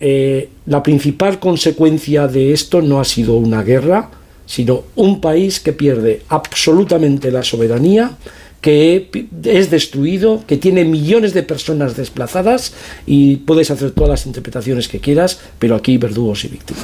Eh, 0.00 0.50
la 0.66 0.82
principal 0.82 1.38
consecuencia 1.38 2.26
de 2.26 2.52
esto 2.52 2.82
no 2.82 3.00
ha 3.00 3.04
sido 3.04 3.36
una 3.36 3.62
guerra, 3.62 4.10
sino 4.46 4.84
un 4.96 5.20
país 5.20 5.60
que 5.60 5.72
pierde 5.72 6.22
absolutamente 6.28 7.30
la 7.30 7.42
soberanía, 7.42 8.10
que 8.64 9.10
es 9.42 9.70
destruido, 9.70 10.42
que 10.46 10.56
tiene 10.56 10.86
millones 10.86 11.34
de 11.34 11.42
personas 11.42 11.98
desplazadas 11.98 12.72
y 13.04 13.36
puedes 13.36 13.70
hacer 13.70 13.90
todas 13.90 14.08
las 14.08 14.24
interpretaciones 14.24 14.88
que 14.88 15.00
quieras, 15.00 15.38
pero 15.58 15.74
aquí 15.74 15.98
verdugos 15.98 16.46
y 16.46 16.48
víctimas. 16.48 16.82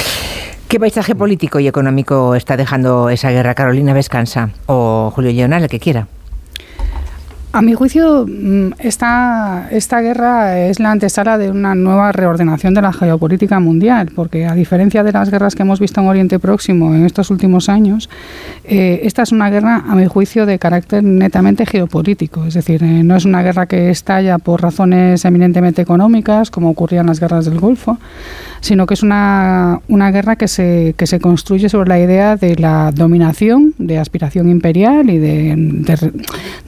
¿Qué 0.68 0.78
paisaje 0.78 1.14
político 1.14 1.58
y 1.58 1.68
económico 1.68 2.34
está 2.34 2.58
dejando 2.58 3.08
esa 3.08 3.30
guerra 3.30 3.54
Carolina 3.54 3.94
Vescansa 3.94 4.50
o 4.66 5.10
Julio 5.14 5.32
Leonel, 5.32 5.62
el 5.62 5.68
que 5.70 5.80
quiera? 5.80 6.06
A 7.52 7.62
mi 7.62 7.74
juicio, 7.74 8.26
mm, 8.28 8.74
esta, 8.78 9.66
esta 9.72 10.00
guerra 10.00 10.60
es 10.68 10.78
la 10.78 10.92
antesala 10.92 11.36
de 11.36 11.50
una 11.50 11.74
nueva 11.74 12.12
reordenación 12.12 12.74
de 12.74 12.82
la 12.82 12.92
geopolítica 12.92 13.58
mundial, 13.58 14.12
porque 14.14 14.46
a 14.46 14.54
diferencia 14.54 15.02
de 15.02 15.10
las 15.10 15.32
guerras 15.32 15.56
que 15.56 15.62
hemos 15.62 15.80
visto 15.80 16.00
en 16.00 16.06
Oriente 16.06 16.38
Próximo 16.38 16.94
en 16.94 17.04
estos 17.04 17.28
últimos 17.28 17.68
años, 17.68 18.08
eh, 18.62 19.00
esta 19.02 19.22
es 19.22 19.32
una 19.32 19.50
guerra, 19.50 19.82
a 19.88 19.96
mi 19.96 20.06
juicio, 20.06 20.46
de 20.46 20.60
carácter 20.60 21.02
netamente 21.02 21.66
geopolítico. 21.66 22.44
Es 22.44 22.54
decir, 22.54 22.84
eh, 22.84 23.02
no 23.02 23.16
es 23.16 23.24
una 23.24 23.42
guerra 23.42 23.66
que 23.66 23.90
estalla 23.90 24.38
por 24.38 24.62
razones 24.62 25.24
eminentemente 25.24 25.82
económicas, 25.82 26.52
como 26.52 26.70
ocurrían 26.70 27.06
las 27.06 27.18
guerras 27.18 27.46
del 27.46 27.58
Golfo, 27.58 27.98
sino 28.60 28.86
que 28.86 28.94
es 28.94 29.02
una, 29.02 29.80
una 29.88 30.12
guerra 30.12 30.36
que 30.36 30.46
se, 30.46 30.94
que 30.96 31.08
se 31.08 31.18
construye 31.18 31.68
sobre 31.68 31.88
la 31.88 31.98
idea 31.98 32.36
de 32.36 32.54
la 32.54 32.92
dominación, 32.94 33.74
de 33.78 33.98
aspiración 33.98 34.48
imperial 34.48 35.10
y 35.10 35.18
de, 35.18 35.56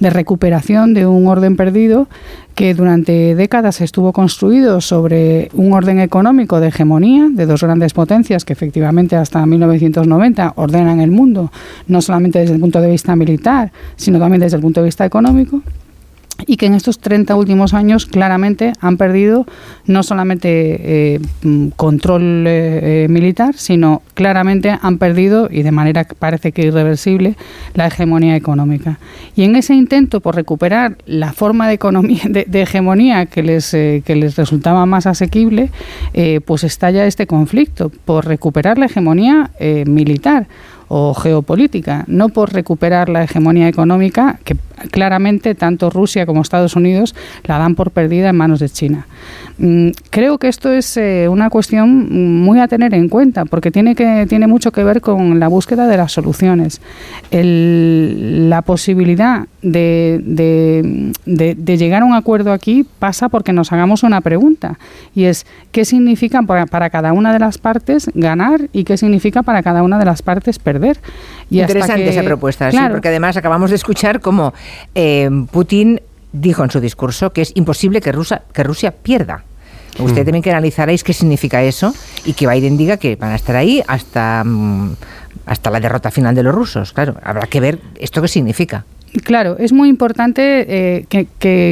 de 0.01 0.11
recuperación 0.11 0.72
de 0.73 1.07
un 1.07 1.27
orden 1.27 1.55
perdido 1.55 2.09
que 2.55 2.73
durante 2.73 3.35
décadas 3.35 3.83
estuvo 3.83 4.13
construido 4.15 4.81
sobre 4.81 5.51
un 5.53 5.75
orden 5.75 6.01
económico 6.01 6.61
de 6.61 6.69
hegemonía 6.69 7.29
de 7.31 7.45
dos 7.45 7.63
grandes 7.63 7.93
potencias 7.93 8.47
que 8.47 8.55
efectivamente 8.55 9.15
hasta 9.15 9.45
1990 9.45 10.55
ordenan 10.57 11.01
el 11.01 11.11
mundo, 11.11 11.53
no 11.89 12.01
solamente 12.01 12.39
desde 12.39 12.55
el 12.55 12.61
punto 12.61 12.81
de 12.81 12.91
vista 12.91 13.15
militar, 13.17 13.71
sino 13.97 14.19
también 14.19 14.41
desde 14.41 14.57
el 14.57 14.63
punto 14.63 14.81
de 14.81 14.87
vista 14.87 15.05
económico 15.05 15.61
y 16.47 16.57
que 16.57 16.67
en 16.67 16.75
estos 16.75 16.99
30 16.99 17.35
últimos 17.37 17.75
años 17.75 18.07
claramente 18.07 18.73
han 18.81 18.97
perdido 18.97 19.47
no 19.87 20.03
solamente 20.03 21.15
eh, 21.15 21.21
mm, 21.43 21.69
control 21.77 22.47
eh, 22.47 23.05
eh, 23.05 23.09
militar, 23.09 23.55
sino 23.57 24.03
claramente 24.15 24.77
han 24.81 24.99
perdido, 24.99 25.49
y 25.51 25.63
de 25.63 25.71
manera 25.71 26.05
que 26.05 26.15
parece 26.15 26.53
que 26.53 26.67
irreversible, 26.67 27.37
la 27.75 27.87
hegemonía 27.87 28.37
económica. 28.37 28.99
Y 29.37 29.45
en 29.45 29.57
ese 29.57 29.75
intento 29.75 30.21
por 30.21 30.37
recuperar 30.37 30.97
la 31.07 31.33
forma 31.33 31.69
de, 31.69 31.75
economía, 31.75 32.23
de, 32.29 32.63
hegemonía 32.63 33.27
que 33.27 33.43
les, 33.43 33.71
que 33.71 34.17
les 34.17 34.37
resultaba 34.37 34.87
más 34.87 35.07
asequible, 35.07 35.71
pues 36.45 36.65
estalla 36.65 37.07
este 37.07 37.27
conflicto 37.27 37.91
por 38.05 38.27
recuperar 38.27 38.79
la 38.79 38.87
hegemonía 38.87 39.51
militar 39.87 40.47
o 40.89 41.15
geopolítica, 41.15 42.05
no 42.07 42.29
por 42.29 42.53
recuperar 42.53 43.09
la 43.09 43.25
hegemonía 43.25 43.67
económica, 43.67 44.39
que 44.45 44.57
claramente 44.91 45.55
tanto 45.55 45.91
Rusia 45.91 46.27
como 46.27 46.43
Estados 46.43 46.77
Unidos 46.77 47.15
la 47.45 47.59
dan 47.59 47.75
por 47.75 47.91
perdida 47.91 48.31
en 48.31 48.37
manos 48.37 48.61
de 48.61 48.69
China. 48.69 49.07
Mm, 49.59 49.91
creo 50.11 50.39
que 50.39 50.49
esto 50.49 50.73
es 50.73 50.97
eh, 50.97 51.29
una 51.29 51.51
cuestión 51.51 52.43
muy 52.43 52.59
a 52.59 52.69
tener 52.69 52.95
en 52.95 53.09
cuenta, 53.09 53.45
porque 53.45 53.71
tiene, 53.71 53.95
que, 53.95 54.27
tiene 54.29 54.47
mucho 54.47 54.73
que 54.73 54.83
ver 54.83 55.01
con 55.01 55.39
la 55.39 55.49
búsqueda 55.49 55.87
de 55.87 55.97
las 55.97 56.13
soluciones. 56.13 56.81
la 57.31 58.63
posibilidad 58.63 59.47
de, 59.63 60.21
de, 61.25 61.77
llegar 61.77 62.03
a 62.03 62.05
un 62.05 62.15
acuerdo 62.15 62.53
aquí 62.53 62.85
pasa 62.99 63.29
porque 63.29 63.53
nos 63.53 63.73
hagamos 63.73 64.03
una 64.03 64.21
pregunta, 64.21 64.79
y 65.15 65.25
es, 65.25 65.47
¿qué 65.71 65.85
significa 65.85 66.43
para, 66.43 66.67
para 66.67 66.91
cada 66.91 67.13
una 67.13 67.33
de 67.33 67.39
las 67.39 67.59
partes 67.59 68.11
ganar 68.15 68.69
y 68.73 68.85
qué 68.85 68.97
significa 68.97 69.43
para 69.43 69.63
cada 69.63 69.83
una 69.83 69.99
de 69.99 70.05
las 70.05 70.23
partes 70.23 70.59
perder? 70.59 70.99
Y 71.51 71.61
Interesante 71.61 72.09
esa 72.09 72.23
propuesta, 72.23 72.71
sí, 72.71 72.79
porque 72.91 73.09
además 73.09 73.37
acabamos 73.37 73.71
de 73.71 73.77
escuchar 73.77 74.21
cómo 74.21 74.55
eh, 74.95 75.29
Putin 75.51 76.01
dijo 76.33 76.65
en 76.65 76.71
su 76.71 76.81
discurso 76.81 77.33
que 77.33 77.43
es 77.43 77.53
imposible 77.55 78.01
que, 78.01 78.13
Rusia, 78.13 78.43
que 78.53 78.63
Rusia 78.63 78.91
pierda. 78.91 79.45
Usted 79.99 80.23
mm. 80.23 80.25
también 80.25 80.43
que 80.43 80.51
analizaréis 80.51 81.05
qué 81.05 81.13
significa 81.13 81.63
eso 81.63 81.95
y 82.25 82.33
que 82.33 82.47
Biden 82.47 82.77
diga 82.77 82.97
que 82.97 83.17
van 83.17 83.33
a 83.33 83.37
estar 83.37 83.57
ahí 83.57 83.83
hasta, 83.87 84.43
mm, 84.45 84.95
hasta 85.47 85.71
la 85.71 85.81
derrota 85.81 86.11
final 86.11 86.35
de 86.35 86.43
los 86.43 86.55
rusos. 86.55 86.93
Claro, 86.93 87.17
habrá 87.23 87.47
que 87.47 87.61
ver 87.61 87.79
esto 87.99 88.23
qué 88.23 88.29
significa. 88.29 88.85
Claro, 89.25 89.59
es 89.59 89.75
muy 89.75 89.91
importante 89.91 90.65
eh, 90.69 91.05
que, 91.07 91.27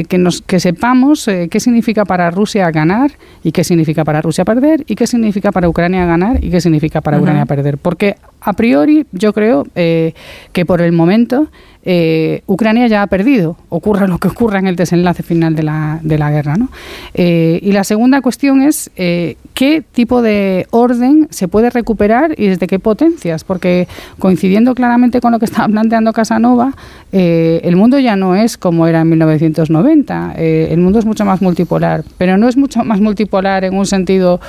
que, 0.07 0.17
nos, 0.19 0.43
que 0.43 0.59
sepamos 0.59 1.27
eh, 1.27 1.47
qué 1.49 1.59
significa 1.59 2.05
para 2.05 2.29
Rusia 2.29 2.69
ganar 2.69 3.11
y 3.43 3.51
qué 3.51 3.63
significa 3.63 4.03
para 4.03 4.21
Rusia 4.21 4.45
perder 4.45 4.83
y 4.85 4.93
qué 4.93 5.07
significa 5.07 5.51
para 5.51 5.67
Ucrania 5.67 6.05
ganar 6.05 6.43
y 6.43 6.51
qué 6.51 6.61
significa 6.61 7.01
para 7.01 7.19
Ucrania 7.19 7.47
perder. 7.47 7.79
Porque 7.79 8.17
a 8.41 8.53
priori 8.53 9.05
yo 9.11 9.33
creo 9.33 9.65
eh, 9.75 10.13
que 10.51 10.65
por 10.65 10.81
el 10.81 10.91
momento 10.91 11.47
eh, 11.83 12.43
Ucrania 12.45 12.85
ya 12.85 13.01
ha 13.01 13.07
perdido, 13.07 13.57
ocurra 13.69 14.05
lo 14.05 14.19
que 14.19 14.27
ocurra 14.27 14.59
en 14.59 14.67
el 14.67 14.75
desenlace 14.75 15.23
final 15.23 15.55
de 15.55 15.63
la, 15.63 15.99
de 16.03 16.19
la 16.19 16.29
guerra. 16.29 16.55
¿no? 16.55 16.69
Eh, 17.15 17.59
y 17.61 17.71
la 17.71 17.83
segunda 17.83 18.21
cuestión 18.21 18.61
es 18.61 18.91
qué 18.95 19.83
tipo 19.91 20.21
de 20.21 20.67
orden 20.71 21.27
se 21.31 21.47
puede 21.47 21.69
recuperar 21.69 22.35
y 22.37 22.47
desde 22.47 22.67
qué 22.67 22.77
potencias, 22.79 23.43
porque 23.43 23.87
coincidiendo 24.19 24.75
claramente 24.75 25.21
con 25.21 25.31
lo 25.31 25.39
que 25.39 25.45
estaba 25.45 25.67
planteando 25.67 26.13
Casanova, 26.13 26.73
el 27.11 27.75
mundo 27.75 27.99
ya 27.99 28.15
no 28.15 28.35
es 28.35 28.57
como 28.57 28.87
era 28.87 29.01
en 29.01 29.09
1990, 29.09 30.33
el 30.35 30.79
mundo 30.79 30.99
es 30.99 31.05
mucho 31.05 31.25
más 31.25 31.41
multipolar, 31.41 32.03
pero 32.17 32.37
no 32.37 32.47
es 32.47 32.57
mucho 32.57 32.83
más 32.83 33.01
multipolar 33.01 33.63
en 33.65 33.75
un 33.75 33.85
sentido 33.85 34.39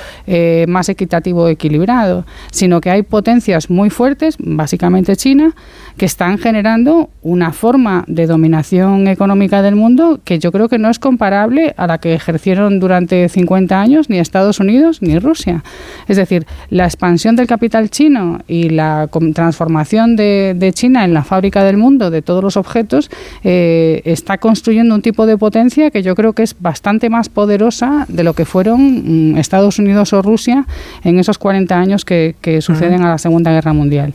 más 0.69 0.89
equitativo 0.89 1.43
o 1.45 1.49
equilibrado, 1.49 2.25
sino 2.51 2.81
que 2.81 2.91
hay 2.91 3.03
potencias 3.03 3.71
muy 3.71 3.82
muy 3.83 3.91
fuertes, 3.91 4.37
básicamente 4.39 5.17
China, 5.17 5.57
que 5.97 6.07
están 6.07 6.39
generando 6.39 7.11
una 7.21 7.53
forma 7.53 8.05
de 8.07 8.29
dominación 8.29 9.09
económica 9.09 9.61
del 9.61 9.75
mundo 9.75 10.21
que 10.25 10.39
yo 10.39 10.53
creo 10.53 10.69
que 10.69 10.79
no 10.79 10.89
es 10.89 11.01
comparable 11.01 11.75
a 11.77 11.89
la 11.89 11.99
que 11.99 12.15
ejercieron 12.15 12.79
durante 12.79 13.29
50 13.29 13.81
años 13.81 14.09
ni 14.09 14.21
Estados 14.21 14.61
Unidos 14.61 15.03
ni 15.03 15.19
Rusia. 15.19 15.65
Es 16.07 16.17
decir, 16.17 16.47
la 16.71 16.85
expansión 16.85 17.35
del 17.35 17.49
capital 17.49 17.91
chino 17.91 18.39
y 18.47 18.69
la 18.69 19.09
transformación 19.35 20.15
de, 20.15 20.71
China 20.75 21.05
en 21.05 21.13
la 21.13 21.25
fábrica 21.25 21.65
del 21.65 21.77
mundo 21.77 22.11
de 22.11 22.23
todos 22.23 22.43
los 22.43 22.57
objetos 22.57 23.11
eh, 23.43 24.01
está 24.05 24.39
construyendo 24.39 24.95
un 24.95 25.03
tipo 25.03 25.27
de 25.27 25.37
potencia 25.37 25.91
que 25.91 26.05
yo 26.05 26.15
creo 26.15 26.35
que 26.35 26.45
es 26.45 26.55
bastante 26.59 27.11
más 27.11 27.29
poderosa 27.29 28.07
de 28.09 28.23
lo 28.23 28.35
que 28.35 28.45
fueron 28.45 29.33
mm, 29.33 29.39
Estados 29.39 29.81
Unidos 29.81 30.13
o 30.13 30.23
Rusia 30.23 30.67
en 31.03 31.19
esos 31.19 31.37
40 31.39 31.77
años 31.77 32.05
que, 32.05 32.35
suceden 32.61 33.03
a 33.03 33.09
la 33.09 33.19
Segunda 33.19 33.51
Guerra 33.51 33.72
Mundial. 33.73 34.15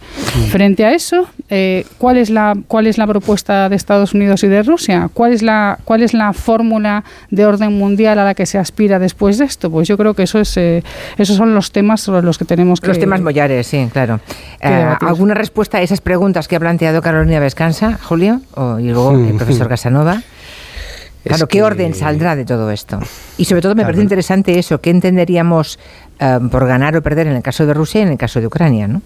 Frente 0.50 0.86
a 0.86 0.94
eso, 0.94 1.28
eh, 1.50 1.86
¿cuál, 1.98 2.18
es 2.18 2.30
la, 2.30 2.56
¿cuál 2.68 2.88
es 2.88 2.98
la 2.98 3.08
propuesta 3.08 3.70
de 3.70 3.76
Estados 3.76 4.14
Unidos 4.14 4.44
y 4.44 4.48
de 4.48 4.64
Rusia? 4.64 5.10
¿Cuál 5.14 5.34
es, 5.34 5.42
la, 5.42 5.80
¿Cuál 5.86 6.04
es 6.04 6.14
la 6.14 6.34
fórmula 6.34 7.04
de 7.32 7.46
orden 7.46 7.78
mundial 7.78 8.20
a 8.20 8.26
la 8.26 8.36
que 8.36 8.46
se 8.46 8.58
aspira 8.58 9.00
después 9.00 9.38
de 9.38 9.46
esto? 9.46 9.70
Pues 9.72 9.88
yo 9.88 9.98
creo 9.98 10.14
que 10.14 10.24
eso 10.24 10.40
es, 10.40 10.56
eh, 10.58 10.84
esos 11.18 11.36
son 11.36 11.54
los 11.54 11.72
temas 11.72 12.02
sobre 12.02 12.22
los 12.22 12.38
que 12.38 12.46
tenemos 12.46 12.82
que... 12.82 12.88
Los 12.88 13.00
temas 13.00 13.22
mollares, 13.22 13.68
sí, 13.68 13.88
claro. 13.92 14.20
Eh, 14.62 14.96
¿Alguna 15.02 15.34
respuesta 15.34 15.78
a 15.78 15.82
esas 15.82 16.02
preguntas 16.02 16.48
que 16.48 16.56
ha 16.56 16.60
planteado 16.60 17.02
Carolina 17.02 17.40
Vescansa, 17.40 17.98
Julio? 18.02 18.42
y 18.80 18.90
luego 18.90 19.12
el 19.12 19.36
profesor 19.36 19.68
Casanova. 19.68 20.22
Claro, 21.24 21.48
¿qué 21.48 21.62
orden 21.62 21.94
saldrá 21.94 22.36
de 22.36 22.46
todo 22.46 22.72
esto? 22.72 23.00
Y 23.38 23.46
sobre 23.46 23.62
todo 23.62 23.76
me 23.76 23.84
parece 23.84 24.02
interesante 24.02 24.58
eso, 24.58 24.80
¿qué 24.80 24.90
entenderíamos 24.90 25.78
eh, 26.20 26.40
por 26.50 26.66
ganar 26.68 26.96
o 26.96 27.02
perder 27.02 27.28
en 27.28 27.36
el 27.36 27.44
caso 27.44 27.66
de 27.66 27.74
Rusia 27.74 28.00
y 28.02 28.04
en 28.04 28.10
el 28.10 28.18
caso 28.18 28.40
de 28.40 28.48
Ucrania? 28.48 28.88
¿no? 28.88 29.02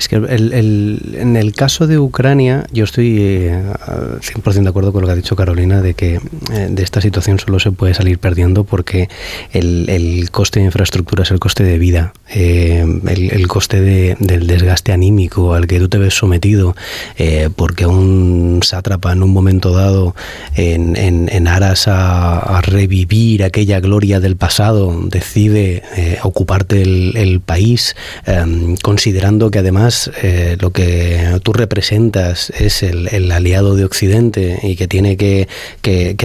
Es 0.00 0.08
que 0.08 0.16
en 0.16 1.36
el 1.36 1.52
caso 1.52 1.86
de 1.86 1.98
Ucrania, 1.98 2.64
yo 2.72 2.84
estoy 2.84 3.18
100% 3.18 4.56
eh, 4.56 4.62
de 4.62 4.68
acuerdo 4.70 4.92
con 4.94 5.02
lo 5.02 5.06
que 5.06 5.12
ha 5.12 5.16
dicho 5.16 5.36
Carolina, 5.36 5.82
de 5.82 5.92
que 5.92 6.14
eh, 6.14 6.68
de 6.70 6.82
esta 6.82 7.02
situación 7.02 7.38
solo 7.38 7.60
se 7.60 7.70
puede 7.70 7.92
salir 7.92 8.18
perdiendo 8.18 8.64
porque 8.64 9.10
el, 9.52 10.26
coste 10.30 10.60
de 10.60 10.64
infraestructura 10.64 11.24
es 11.24 11.30
el 11.30 11.38
coste 11.38 11.64
de 11.64 11.76
vida, 11.76 12.14
eh, 12.30 12.82
el, 13.08 13.46
coste 13.46 14.16
del 14.18 14.46
desgaste 14.46 14.92
anímico 14.92 15.52
al 15.52 15.66
que 15.66 15.78
tú 15.78 15.90
te 15.90 15.98
ves 15.98 16.14
sometido, 16.14 16.74
porque 17.56 17.84
un 17.84 18.60
sátrapa 18.62 19.12
en 19.12 19.22
un 19.22 19.34
momento 19.34 19.72
dado, 19.72 20.14
en, 20.56 21.46
aras 21.46 21.88
a, 21.88 22.62
revivir 22.62 23.44
aquella 23.44 23.80
gloria 23.80 24.18
del 24.18 24.36
pasado, 24.36 24.98
decide 25.08 25.82
ocuparte 26.22 26.80
el 26.80 27.40
país, 27.44 27.94
considerando 28.82 29.50
que 29.50 29.58
además 29.58 29.89
eh, 30.22 30.56
lo 30.60 30.70
que 30.70 31.40
tú 31.42 31.52
representas 31.52 32.50
es 32.50 32.82
el, 32.82 33.30
aliado 33.30 33.74
de 33.76 33.84
Occidente 33.84 34.58
y 34.62 34.76
que 34.76 34.88
tiene 34.88 35.16
que, 35.16 35.48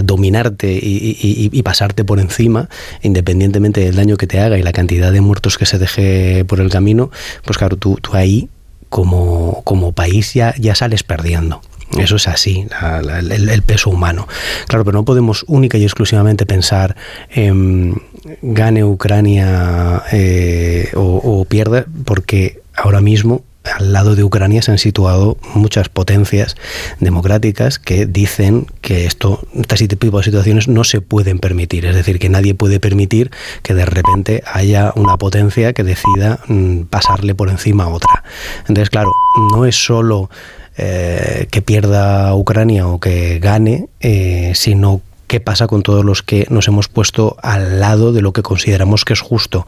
dominarte 0.03 0.79
y, 0.81 1.61
pasarte 1.63 2.05
por 2.05 2.19
encima, 2.19 2.69
independientemente 3.01 3.81
del 3.81 3.95
daño 3.95 4.17
que 4.17 4.27
te 4.27 4.39
haga 4.39 4.57
y 4.57 4.63
la 4.63 4.71
cantidad 4.71 5.11
de 5.11 5.21
muertos 5.21 5.57
que 5.57 5.65
se 5.65 5.79
deje 5.79 6.45
por 6.45 6.59
el 6.59 6.69
camino, 6.69 7.09
pues 7.43 7.57
claro, 7.57 7.77
tú, 7.77 7.97
tú 8.01 8.11
ahí 8.13 8.49
como, 8.89 9.61
como 9.63 9.91
país 9.91 10.33
ya, 10.33 10.53
ya 10.57 10.75
sales 10.75 11.03
perdiendo. 11.03 11.61
Eso 11.97 12.17
es 12.17 12.27
así, 12.27 12.67
el, 12.81 13.61
peso 13.61 13.89
humano. 13.89 14.27
Claro, 14.67 14.83
pero 14.83 14.97
no 14.97 15.05
podemos 15.05 15.45
única 15.47 15.77
y 15.77 15.83
exclusivamente 15.83 16.45
pensar 16.45 16.95
en 17.29 18.01
gane 18.41 18.83
Ucrania 18.83 20.03
eh, 20.11 20.89
o, 20.95 21.21
o 21.23 21.45
pierda, 21.45 21.85
porque 22.03 22.59
ahora 22.75 23.01
mismo 23.01 23.43
al 23.65 23.93
lado 23.93 24.15
de 24.15 24.23
Ucrania 24.23 24.61
se 24.61 24.71
han 24.71 24.77
situado 24.77 25.37
muchas 25.53 25.89
potencias 25.89 26.55
democráticas 26.99 27.79
que 27.79 28.05
dicen 28.05 28.67
que 28.81 29.05
esto, 29.05 29.47
este 29.53 29.87
tipo 29.87 30.17
de 30.17 30.23
situaciones 30.23 30.67
no 30.67 30.83
se 30.83 31.01
pueden 31.01 31.39
permitir. 31.39 31.85
Es 31.85 31.95
decir, 31.95 32.19
que 32.19 32.29
nadie 32.29 32.55
puede 32.55 32.79
permitir 32.79 33.31
que 33.61 33.73
de 33.73 33.85
repente 33.85 34.43
haya 34.51 34.93
una 34.95 35.17
potencia 35.17 35.73
que 35.73 35.83
decida 35.83 36.39
mm, 36.47 36.83
pasarle 36.83 37.35
por 37.35 37.49
encima 37.49 37.85
a 37.85 37.89
otra. 37.89 38.23
Entonces, 38.61 38.89
claro, 38.89 39.11
no 39.51 39.65
es 39.65 39.75
solo 39.75 40.29
eh, 40.77 41.47
que 41.51 41.61
pierda 41.61 42.35
Ucrania 42.35 42.87
o 42.87 42.99
que 42.99 43.39
gane, 43.39 43.87
eh, 44.01 44.51
sino 44.55 45.01
qué 45.27 45.39
pasa 45.39 45.67
con 45.67 45.83
todos 45.83 46.05
los 46.05 46.21
que 46.21 46.45
nos 46.49 46.67
hemos 46.67 46.87
puesto 46.87 47.37
al 47.41 47.79
lado 47.79 48.13
de 48.13 48.21
lo 48.21 48.33
que 48.33 48.43
consideramos 48.43 49.05
que 49.05 49.13
es 49.13 49.21
justo, 49.21 49.65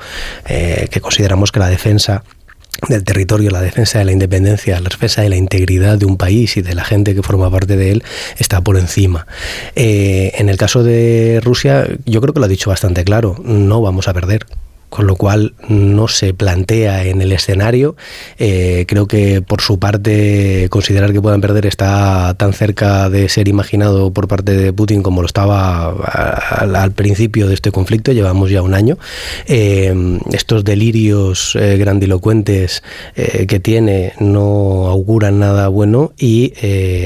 eh, 0.48 0.88
que 0.92 1.02
consideramos 1.02 1.52
que 1.52 1.60
la 1.60 1.70
defensa 1.70 2.24
del 2.90 3.04
territorio, 3.04 3.52
la 3.52 3.62
defensa 3.62 4.00
de 4.00 4.06
la 4.06 4.12
independencia, 4.12 4.80
la 4.80 4.90
defensa 4.90 5.22
de 5.22 5.30
la 5.30 5.36
integridad 5.36 5.98
de 5.98 6.06
un 6.06 6.18
país 6.18 6.58
y 6.58 6.62
de 6.62 6.76
la 6.76 6.84
gente 6.84 7.16
que 7.16 7.24
forma 7.24 7.50
parte 7.50 7.76
de 7.76 7.92
él 7.92 8.04
está 8.38 8.62
por 8.62 8.78
encima. 8.78 9.28
Eh, 9.76 10.32
en 10.36 10.50
el 10.50 10.58
caso 10.58 10.84
de 10.84 11.40
Rusia, 11.44 11.88
yo 12.06 12.22
creo 12.22 12.34
que 12.34 12.40
lo 12.40 12.46
ha 12.46 12.50
dicho 12.50 12.70
bastante 12.70 13.04
claro, 13.04 13.36
no 13.44 13.82
vamos 13.82 14.08
a 14.08 14.14
perder 14.14 14.46
con 14.90 15.06
lo 15.06 15.16
cual 15.16 15.54
no 15.68 16.08
se 16.08 16.34
plantea 16.34 17.06
en 17.06 17.22
el 17.22 17.32
escenario. 17.32 17.96
Eh, 18.38 18.86
creo 18.88 19.08
que 19.08 19.42
por 19.42 19.62
su 19.62 19.80
parte 19.80 20.68
considerar 20.70 21.12
que 21.12 21.22
puedan 21.22 21.42
perder 21.42 21.66
está 21.66 22.34
tan 22.38 22.54
cerca 22.54 23.10
de 23.10 23.28
ser 23.30 23.48
imaginado 23.48 24.12
por 24.12 24.28
parte 24.28 24.54
de 24.54 24.72
Putin 24.72 25.04
como 25.04 25.22
lo 25.22 25.28
estaba 25.28 25.90
al, 25.90 26.92
principio 26.94 27.48
de 27.48 27.54
este 27.54 27.72
conflicto, 27.72 28.12
llevamos 28.12 28.50
ya 28.50 28.62
un 28.62 28.74
año. 28.74 28.98
Eh, 29.46 29.94
estos 30.32 30.64
delirios 30.64 31.56
eh, 31.56 31.78
grandilocuentes 31.78 32.84
que 33.16 33.60
tiene 33.60 34.14
no 34.20 34.88
auguran 34.88 35.40
nada 35.40 35.68
bueno 35.68 36.14
y 36.18 36.54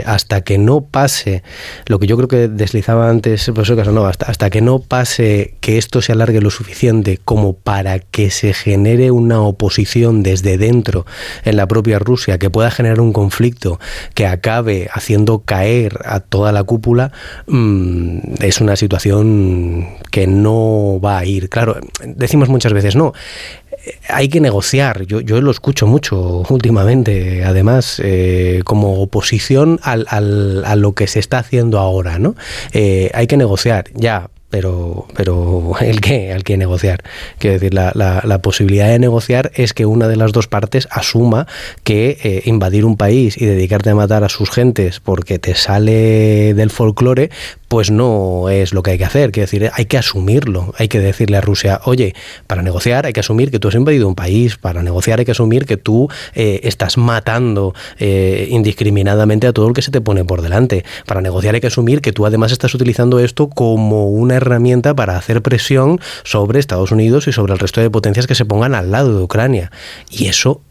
hasta 0.05 0.41
que 0.41 0.57
no 0.57 0.81
pase, 0.81 1.43
lo 1.87 1.99
que 1.99 2.07
yo 2.07 2.17
creo 2.17 2.27
que 2.27 2.47
deslizaba 2.47 3.09
antes 3.09 3.47
el 3.47 3.53
profesor 3.53 3.77
Casanova, 3.77 4.09
hasta, 4.09 4.27
hasta 4.27 4.49
que 4.49 4.61
no 4.61 4.79
pase 4.79 5.55
que 5.61 5.77
esto 5.77 6.01
se 6.01 6.11
alargue 6.11 6.41
lo 6.41 6.49
suficiente 6.49 7.19
como 7.23 7.53
para 7.53 7.70
para 7.71 7.99
que 7.99 8.31
se 8.31 8.53
genere 8.53 9.11
una 9.11 9.39
oposición 9.39 10.23
desde 10.23 10.57
dentro 10.57 11.05
en 11.45 11.55
la 11.55 11.69
propia 11.69 11.99
Rusia, 11.99 12.37
que 12.37 12.49
pueda 12.49 12.69
generar 12.69 12.99
un 12.99 13.13
conflicto 13.13 13.79
que 14.13 14.27
acabe 14.27 14.89
haciendo 14.91 15.39
caer 15.39 15.97
a 16.03 16.19
toda 16.19 16.51
la 16.51 16.65
cúpula, 16.65 17.13
mm, 17.47 18.43
es 18.43 18.59
una 18.59 18.75
situación 18.75 19.87
que 20.11 20.27
no 20.27 20.99
va 20.99 21.19
a 21.19 21.23
ir. 21.23 21.47
Claro, 21.47 21.77
decimos 22.03 22.49
muchas 22.49 22.73
veces, 22.73 22.97
no, 22.97 23.13
hay 24.09 24.27
que 24.27 24.41
negociar. 24.41 25.05
Yo, 25.05 25.21
yo 25.21 25.39
lo 25.39 25.49
escucho 25.49 25.87
mucho 25.87 26.43
últimamente, 26.49 27.45
además, 27.45 28.01
eh, 28.03 28.63
como 28.65 29.01
oposición 29.01 29.79
al, 29.81 30.05
a 30.65 30.75
lo 30.75 30.91
que 30.91 31.07
se 31.07 31.19
está 31.19 31.39
haciendo 31.39 31.79
ahora, 31.79 32.19
¿no? 32.19 32.35
Eh, 32.73 33.11
hay 33.13 33.27
que 33.27 33.37
negociar, 33.37 33.85
ya, 33.93 34.29
pero, 34.51 35.07
pero 35.15 35.71
¿el 35.79 36.01
qué? 36.01 36.31
Al 36.31 36.43
que 36.43 36.57
negociar. 36.57 37.01
Quiero 37.39 37.55
decir, 37.55 37.73
la, 37.73 37.91
la, 37.95 38.41
posibilidad 38.41 38.87
de 38.87 38.99
negociar 38.99 39.51
es 39.55 39.73
que 39.73 39.85
una 39.85 40.07
de 40.07 40.17
las 40.17 40.33
dos 40.33 40.47
partes 40.47 40.87
asuma 40.91 41.47
que 41.83 42.17
eh, 42.23 42.41
invadir 42.45 42.85
un 42.85 42.97
país 42.97 43.41
y 43.41 43.45
dedicarte 43.45 43.89
a 43.89 43.95
matar 43.95 44.23
a 44.23 44.29
sus 44.29 44.51
gentes 44.51 44.99
porque 44.99 45.39
te 45.39 45.55
sale 45.55 46.53
del 46.53 46.69
folclore, 46.69 47.29
pues 47.71 47.89
no 47.89 48.49
es 48.49 48.73
lo 48.73 48.83
que 48.83 48.91
hay 48.91 48.97
que 48.97 49.05
hacer. 49.05 49.31
Quiero 49.31 49.45
decir, 49.45 49.71
hay 49.73 49.85
que 49.85 49.97
asumirlo. 49.97 50.73
Hay 50.77 50.89
que 50.89 50.99
decirle 50.99 51.37
a 51.37 51.41
Rusia, 51.41 51.79
oye, 51.85 52.13
para 52.45 52.61
negociar 52.61 53.05
hay 53.05 53.13
que 53.13 53.21
asumir 53.21 53.49
que 53.49 53.59
tú 53.59 53.69
has 53.69 53.75
invadido 53.75 54.09
un 54.09 54.15
país, 54.15 54.57
para 54.57 54.83
negociar 54.83 55.19
hay 55.19 55.25
que 55.25 55.31
asumir 55.31 55.65
que 55.65 55.77
tú 55.77 56.09
eh, 56.35 56.59
estás 56.63 56.97
matando 56.97 57.73
eh, 57.97 58.49
indiscriminadamente 58.49 59.47
a 59.47 59.53
todo 59.53 59.69
el 59.69 59.73
que 59.73 59.81
se 59.81 59.89
te 59.89 60.01
pone 60.01 60.25
por 60.25 60.41
delante. 60.41 60.83
Para 61.05 61.21
negociar 61.21 61.55
hay 61.55 61.61
que 61.61 61.67
asumir 61.67 62.01
que 62.01 62.11
tú 62.11 62.25
además 62.25 62.51
estás 62.51 62.75
utilizando 62.75 63.19
esto 63.19 63.47
como 63.47 64.09
una 64.09 64.40
herramienta 64.41 64.95
para 64.95 65.17
hacer 65.17 65.41
presión 65.41 65.99
sobre 66.23 66.59
Estados 66.59 66.91
Unidos 66.91 67.27
y 67.27 67.31
sobre 67.31 67.53
el 67.53 67.59
resto 67.59 67.81
de 67.81 67.89
potencias 67.89 68.27
que 68.27 68.35
se 68.35 68.45
pongan 68.45 68.75
al 68.75 68.91
lado 68.91 69.17
de 69.17 69.23
Ucrania. 69.23 69.71
Y 70.09 70.27
eso 70.27 70.61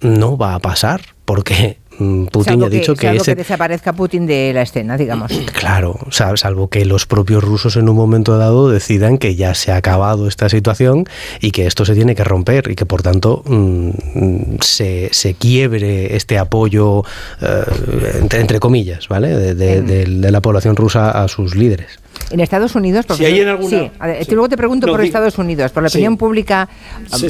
no 0.00 0.36
va 0.36 0.54
a 0.54 0.58
pasar 0.58 1.00
porque 1.24 1.78
Mm, 1.98 2.26
Putin 2.26 2.60
ya 2.60 2.66
ha 2.66 2.70
dicho 2.70 2.94
que, 2.94 3.18
que 3.18 3.34
desaparezca 3.34 3.92
Putin 3.92 4.26
de 4.26 4.52
la 4.54 4.62
escena, 4.62 4.96
digamos. 4.96 5.32
Claro, 5.62 5.98
salvo 6.10 6.68
que 6.68 6.84
los 6.84 7.06
propios 7.06 7.44
rusos 7.44 7.76
en 7.76 7.88
un 7.88 7.94
momento 7.94 8.36
dado 8.36 8.68
decidan 8.68 9.16
que 9.16 9.36
ya 9.36 9.54
se 9.54 9.70
ha 9.70 9.76
acabado 9.76 10.26
esta 10.26 10.48
situación 10.48 11.04
y 11.40 11.52
que 11.52 11.66
esto 11.66 11.84
se 11.84 11.94
tiene 11.94 12.16
que 12.16 12.24
romper 12.24 12.68
y 12.70 12.74
que 12.74 12.84
por 12.84 13.02
tanto 13.02 13.44
mm, 13.46 13.90
se, 14.60 15.10
se, 15.12 15.34
quiebre 15.34 16.16
este 16.16 16.38
apoyo, 16.38 17.04
eh, 17.40 18.26
entre, 18.32 18.58
comillas, 18.58 19.06
¿vale? 19.08 19.54
de 19.54 20.30
la 20.30 20.40
población 20.40 20.74
rusa 20.74 21.10
a 21.10 21.28
sus 21.28 21.54
líderes. 21.54 22.01
En 22.30 22.40
Estados 22.40 22.74
Unidos, 22.74 23.04
si 23.16 23.24
hay 23.24 23.40
en 23.40 23.48
alguna... 23.48 23.70
sí. 23.70 23.90
luego 24.30 24.48
te 24.48 24.56
pregunto 24.56 24.86
por 24.86 25.00
Estados 25.02 25.38
Unidos, 25.38 25.70
por 25.72 25.82
la 25.82 25.88
opinión 25.88 26.16
pública, 26.16 26.68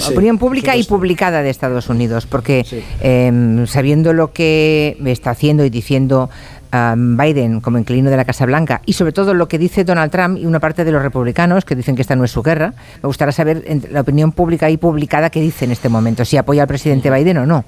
opinión 0.09 0.38
pública 0.38 0.76
y 0.76 0.85
publicada 0.85 1.42
de 1.42 1.50
Estados 1.50 1.88
Unidos, 1.88 2.26
porque 2.26 2.64
em, 3.00 3.66
sabiendo 3.66 4.12
lo 4.12 4.33
que 4.33 4.96
está 5.05 5.31
haciendo 5.31 5.64
y 5.64 5.70
diciendo 5.70 6.31
Biden 6.72 7.61
como 7.61 7.78
inquilino 7.78 8.09
de 8.09 8.16
la 8.16 8.24
Casa 8.24 8.46
Blanca 8.46 8.81
y 8.87 8.94
sobre 8.94 9.12
todo 9.12 9.35
lo 9.35 9.46
que 9.46 9.59
dice 9.59 9.85
Donald 9.85 10.11
Trump 10.11 10.38
y 10.38 10.46
una 10.46 10.59
parte 10.59 10.85
de 10.85 10.92
los 10.92 11.02
republicanos 11.02 11.66
que 11.66 11.76
dicen 11.76 11.96
que 11.96 12.02
esta 12.02 12.16
no 12.16 12.24
es 12.24 12.31
su 12.31 12.42
guerra, 12.42 12.72
me 13.02 13.07
gustaría 13.09 13.33
saber 13.33 13.62
la 13.90 14.00
opinión 14.00 14.33
pública 14.33 14.70
y 14.70 14.78
publicada 14.78 15.28
que 15.28 15.40
dice 15.40 15.66
en 15.66 15.72
este 15.72 15.90
momento, 15.90 16.24
si 16.24 16.38
apoya 16.38 16.62
al 16.62 16.68
presidente 16.68 17.11
Biden 17.11 17.38
o 17.38 17.46
no. 17.46 17.64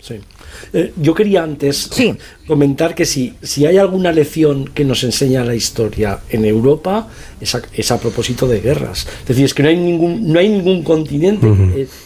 Sí. 0.00 0.20
Eh, 0.72 0.92
yo 0.96 1.14
quería 1.14 1.42
antes 1.42 1.90
comentar 2.46 2.94
que 2.94 3.04
si, 3.04 3.34
si 3.42 3.66
hay 3.66 3.78
alguna 3.78 4.12
lección 4.12 4.66
que 4.66 4.84
nos 4.84 5.04
enseña 5.04 5.44
la 5.44 5.54
historia 5.54 6.20
en 6.30 6.44
Europa, 6.44 7.08
es 7.40 7.90
a, 7.90 8.00
propósito 8.00 8.46
de 8.46 8.60
guerras. 8.60 9.06
Es 9.22 9.28
decir, 9.28 9.44
es 9.44 9.54
que 9.54 9.62
no 9.62 9.68
hay 9.68 9.76
ningún, 9.76 10.32
no 10.32 10.38
hay 10.38 10.48
ningún 10.48 10.82
continente 10.82 11.46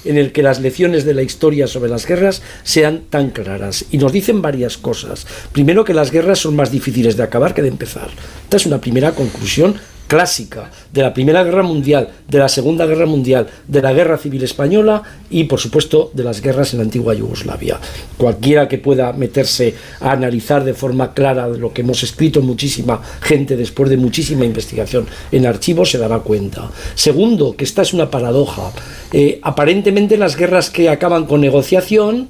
en 0.04 0.18
el 0.18 0.32
que 0.32 0.42
las 0.42 0.60
lecciones 0.60 1.04
de 1.04 1.14
la 1.14 1.22
historia 1.22 1.66
sobre 1.66 1.90
las 1.90 2.06
guerras 2.06 2.42
sean 2.62 3.02
tan 3.10 3.30
claras. 3.30 3.84
Y 3.90 3.98
nos 3.98 4.12
dicen 4.12 4.42
varias 4.42 4.78
cosas. 4.78 5.26
Primero, 5.52 5.84
que 5.84 5.94
las 5.94 6.10
guerras 6.10 6.38
son 6.38 6.56
más 6.56 6.70
difíciles 6.70 7.16
de 7.16 7.22
acabar 7.22 7.54
que 7.54 7.62
de 7.62 7.68
empezar. 7.68 8.08
Esta 8.44 8.56
es 8.56 8.66
una 8.66 8.80
primera 8.80 9.12
conclusión 9.12 9.76
clásica 10.06 10.70
de 10.92 11.02
la 11.02 11.12
Primera 11.12 11.42
Guerra 11.42 11.62
Mundial, 11.62 12.08
de 12.28 12.38
la 12.38 12.48
Segunda 12.48 12.86
Guerra 12.86 13.06
Mundial, 13.06 13.46
de 13.66 13.82
la 13.82 13.92
Guerra 13.92 14.18
Civil 14.18 14.42
Española 14.42 15.02
y, 15.30 15.44
por 15.44 15.60
supuesto, 15.60 16.10
de 16.14 16.24
las 16.24 16.40
guerras 16.40 16.72
en 16.72 16.78
la 16.78 16.84
antigua 16.84 17.14
Yugoslavia. 17.14 17.78
Cualquiera 18.16 18.68
que 18.68 18.78
pueda 18.78 19.12
meterse 19.12 19.74
a 20.00 20.12
analizar 20.12 20.64
de 20.64 20.74
forma 20.74 21.12
clara 21.12 21.48
lo 21.48 21.72
que 21.72 21.82
hemos 21.82 22.02
escrito 22.02 22.40
muchísima 22.42 23.00
gente 23.20 23.56
después 23.56 23.90
de 23.90 23.96
muchísima 23.96 24.44
investigación 24.44 25.06
en 25.32 25.46
archivos 25.46 25.90
se 25.90 25.98
dará 25.98 26.20
cuenta. 26.20 26.70
Segundo, 26.94 27.56
que 27.56 27.64
esta 27.64 27.82
es 27.82 27.92
una 27.92 28.10
paradoja. 28.10 28.72
Eh, 29.12 29.40
aparentemente 29.42 30.16
las 30.16 30.36
guerras 30.36 30.70
que 30.70 30.88
acaban 30.88 31.26
con 31.26 31.40
negociación 31.40 32.28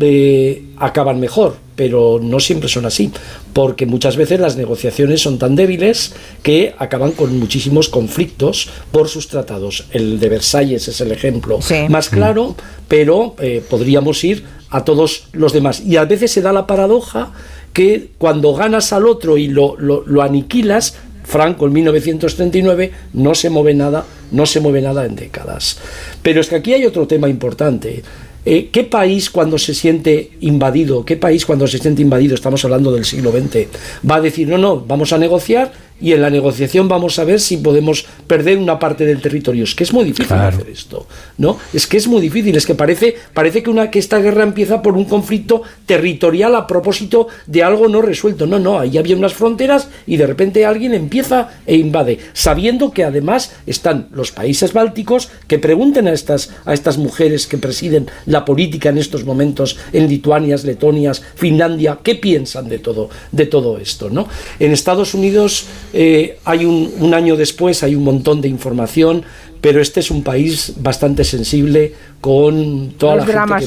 eh, 0.00 0.64
acaban 0.76 1.20
mejor, 1.20 1.56
pero 1.74 2.18
no 2.22 2.40
siempre 2.40 2.68
son 2.68 2.86
así, 2.86 3.10
porque 3.52 3.86
muchas 3.86 4.16
veces 4.16 4.40
las 4.40 4.56
negociaciones 4.56 5.22
son 5.22 5.38
tan 5.38 5.56
débiles 5.56 6.14
que 6.42 6.74
acaban 6.78 7.12
con 7.12 7.38
muchísimos 7.38 7.88
conflictos 7.88 8.68
por 8.92 9.08
sus 9.08 9.28
tratados. 9.28 9.86
El 9.92 10.20
de 10.20 10.28
Versalles 10.28 10.88
es 10.88 11.00
el 11.00 11.12
ejemplo 11.12 11.60
más 11.88 12.08
claro, 12.08 12.54
pero 12.88 13.36
eh, 13.40 13.62
podríamos 13.68 14.22
ir 14.24 14.44
a 14.70 14.84
todos 14.84 15.28
los 15.32 15.52
demás. 15.52 15.80
Y 15.80 15.96
a 15.96 16.04
veces 16.04 16.30
se 16.32 16.42
da 16.42 16.52
la 16.52 16.66
paradoja 16.66 17.32
que 17.72 18.10
cuando 18.18 18.54
ganas 18.54 18.92
al 18.92 19.06
otro 19.06 19.36
y 19.36 19.48
lo, 19.48 19.76
lo 19.78 20.22
aniquilas, 20.22 20.96
Franco 21.26 21.66
en 21.66 21.72
1939 21.72 22.92
no 23.14 23.34
se 23.34 23.50
mueve 23.50 23.74
nada, 23.74 24.04
no 24.30 24.46
se 24.46 24.60
mueve 24.60 24.80
nada 24.80 25.04
en 25.04 25.16
décadas. 25.16 25.78
Pero 26.22 26.40
es 26.40 26.48
que 26.48 26.56
aquí 26.56 26.72
hay 26.72 26.86
otro 26.86 27.06
tema 27.06 27.28
importante. 27.28 28.02
Eh, 28.48 28.68
¿Qué 28.70 28.84
país 28.84 29.28
cuando 29.28 29.58
se 29.58 29.74
siente 29.74 30.30
invadido, 30.40 31.04
qué 31.04 31.16
país 31.16 31.44
cuando 31.44 31.66
se 31.66 31.78
siente 31.78 32.00
invadido, 32.00 32.36
estamos 32.36 32.64
hablando 32.64 32.92
del 32.92 33.04
siglo 33.04 33.32
XX, 33.32 33.66
va 34.08 34.16
a 34.16 34.20
decir, 34.20 34.46
no, 34.46 34.56
no, 34.56 34.80
vamos 34.80 35.12
a 35.12 35.18
negociar 35.18 35.72
y 36.00 36.12
en 36.12 36.22
la 36.22 36.30
negociación 36.30 36.88
vamos 36.88 37.18
a 37.18 37.24
ver 37.24 37.40
si 37.40 37.56
podemos 37.56 38.06
perder 38.26 38.58
una 38.58 38.78
parte 38.78 39.06
del 39.06 39.20
territorio. 39.20 39.64
Es 39.64 39.74
que 39.74 39.84
es 39.84 39.92
muy 39.92 40.04
difícil 40.04 40.36
hacer 40.36 40.68
esto, 40.68 41.06
¿no? 41.38 41.58
Es 41.72 41.86
que 41.86 41.96
es 41.96 42.06
muy 42.06 42.20
difícil, 42.20 42.56
es 42.56 42.66
que 42.66 42.74
parece, 42.74 43.16
parece 43.32 43.62
que, 43.62 43.70
una, 43.70 43.90
que 43.90 43.98
esta 43.98 44.18
guerra 44.18 44.42
empieza 44.42 44.82
por 44.82 44.96
un 44.96 45.04
conflicto 45.04 45.62
territorial 45.86 46.54
a 46.54 46.66
propósito 46.66 47.28
de 47.46 47.62
algo 47.62 47.88
no 47.88 48.02
resuelto. 48.02 48.46
No, 48.46 48.58
no, 48.58 48.78
ahí 48.78 48.98
había 48.98 49.16
unas 49.16 49.34
fronteras 49.34 49.88
y 50.06 50.16
de 50.16 50.26
repente 50.26 50.66
alguien 50.66 50.94
empieza 50.94 51.50
e 51.66 51.76
invade, 51.76 52.18
sabiendo 52.32 52.90
que 52.90 53.04
además 53.04 53.54
están 53.66 54.08
los 54.12 54.32
países 54.32 54.72
bálticos 54.72 55.30
que 55.46 55.58
pregunten 55.58 56.08
a 56.08 56.12
estas, 56.12 56.50
a 56.64 56.74
estas 56.74 56.98
mujeres 56.98 57.46
que 57.46 57.58
presiden 57.58 58.08
la 58.26 58.44
política 58.44 58.90
en 58.90 58.98
estos 58.98 59.24
momentos 59.24 59.78
en 59.92 60.08
Lituania, 60.08 60.56
Letonia, 60.62 61.12
Finlandia, 61.34 61.98
¿qué 62.02 62.16
piensan 62.16 62.68
de 62.68 62.78
todo, 62.78 63.08
de 63.32 63.46
todo 63.46 63.78
esto, 63.78 64.10
¿no? 64.10 64.28
En 64.58 64.72
Estados 64.72 65.14
Unidos 65.14 65.66
eh, 65.92 66.38
hay 66.44 66.64
un, 66.64 66.92
un 66.98 67.14
año 67.14 67.36
después, 67.36 67.82
hay 67.82 67.94
un 67.94 68.04
montón 68.04 68.40
de 68.40 68.48
información, 68.48 69.24
pero 69.66 69.80
este 69.80 69.98
es 69.98 70.12
un 70.12 70.22
país 70.22 70.74
bastante 70.76 71.24
sensible 71.24 71.92
con 72.20 72.90
toda 72.96 73.16
la 73.16 73.26
gente 73.26 73.66